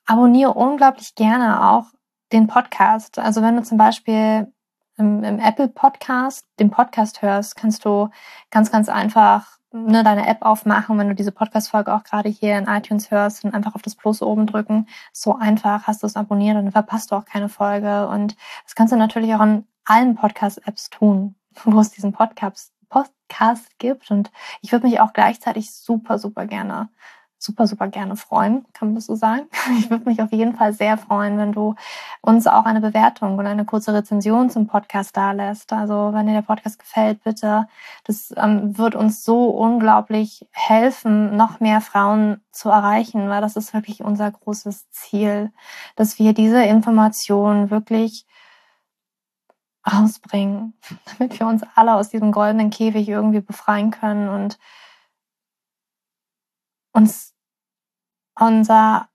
[0.06, 1.86] abonniere unglaublich gerne auch
[2.34, 3.20] den Podcast.
[3.20, 4.52] Also wenn du zum Beispiel
[4.98, 8.10] im, im Apple Podcast den Podcast hörst, kannst du
[8.52, 12.68] ganz, ganz einfach ne, deine App aufmachen, wenn du diese Podcast-Folge auch gerade hier in
[12.68, 14.88] iTunes hörst und einfach auf das Plus oben drücken.
[15.12, 18.08] So einfach hast du es abonniert und verpasst du auch keine Folge.
[18.08, 23.78] Und das kannst du natürlich auch in allen Podcast-Apps tun, wo es diesen Podcast, Podcast
[23.80, 24.12] gibt.
[24.12, 24.32] Und
[24.62, 26.90] ich würde mich auch gleichzeitig super, super gerne
[27.44, 29.48] super, super gerne freuen, kann man das so sagen.
[29.78, 31.76] Ich würde mich auf jeden Fall sehr freuen, wenn du
[32.22, 35.74] uns auch eine Bewertung und eine kurze Rezension zum Podcast da lässt.
[35.74, 37.68] Also wenn dir der Podcast gefällt, bitte.
[38.06, 43.74] Das ähm, wird uns so unglaublich helfen, noch mehr Frauen zu erreichen, weil das ist
[43.74, 45.52] wirklich unser großes Ziel,
[45.96, 48.26] dass wir diese Informationen wirklich
[49.92, 50.74] rausbringen,
[51.18, 54.58] damit wir uns alle aus diesem goldenen Käfig irgendwie befreien können und
[56.94, 57.33] uns
[58.40, 59.10] unser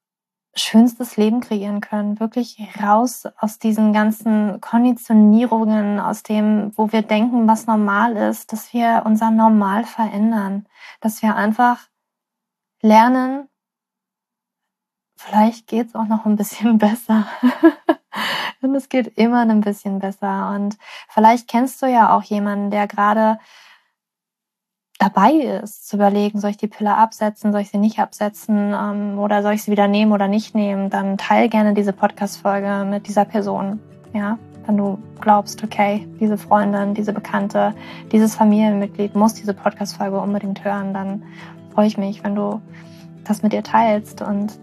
[0.55, 7.47] schönstes Leben kreieren können, wirklich raus aus diesen ganzen Konditionierungen, aus dem, wo wir denken,
[7.47, 10.67] was normal ist, dass wir unser Normal verändern,
[11.01, 11.89] dass wir einfach
[12.83, 13.49] lernen,
[15.17, 17.27] vielleicht geht's auch noch ein bisschen besser.
[18.61, 20.51] Und es geht immer ein bisschen besser.
[20.51, 20.77] Und
[21.09, 23.39] vielleicht kennst du ja auch jemanden, der gerade
[24.99, 29.19] dabei ist, zu überlegen, soll ich die Pille absetzen, soll ich sie nicht absetzen ähm,
[29.19, 33.07] oder soll ich sie wieder nehmen oder nicht nehmen, dann teil gerne diese Podcast-Folge mit
[33.07, 33.79] dieser Person.
[34.13, 37.75] Ja, wenn du glaubst, okay, diese Freundin, diese Bekannte,
[38.11, 41.23] dieses Familienmitglied muss diese Podcast-Folge unbedingt hören, dann
[41.73, 42.61] freue ich mich, wenn du
[43.25, 44.21] das mit ihr teilst.
[44.21, 44.59] Und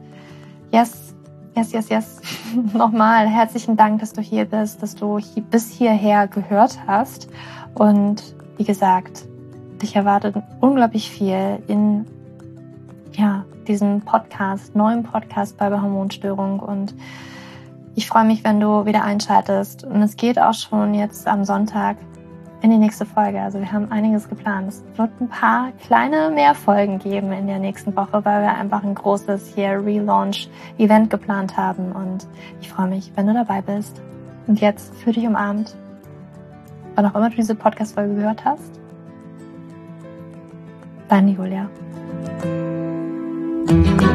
[0.72, 1.16] yes,
[1.56, 2.22] yes, yes, yes.
[2.74, 5.20] Nochmal herzlichen Dank, dass du hier bist, dass du
[5.50, 7.30] bis hierher gehört hast.
[7.74, 9.26] Und wie gesagt,
[9.82, 12.06] dich erwartet unglaublich viel in
[13.14, 16.94] ja, diesem Podcast, neuen Podcast bei Hormonstörung und
[17.98, 19.86] ich freue mich, wenn du wieder einschaltest.
[19.86, 21.96] Und es geht auch schon jetzt am Sonntag
[22.62, 23.42] in die nächste Folge.
[23.42, 24.68] Also wir haben einiges geplant.
[24.68, 28.84] Es wird ein paar kleine mehr Folgen geben in der nächsten Woche, weil wir einfach
[28.84, 31.94] ein großes hier Relaunch-Event geplant haben.
[31.94, 32.28] Und
[32.60, 34.02] ich freue mich, wenn du dabei bist.
[34.48, 35.76] Und jetzt für dich umarmt,
[36.96, 38.80] wann auch immer du diese Podcast-Folge gehört hast.
[41.08, 41.70] Deine Julia.
[43.68, 44.15] So,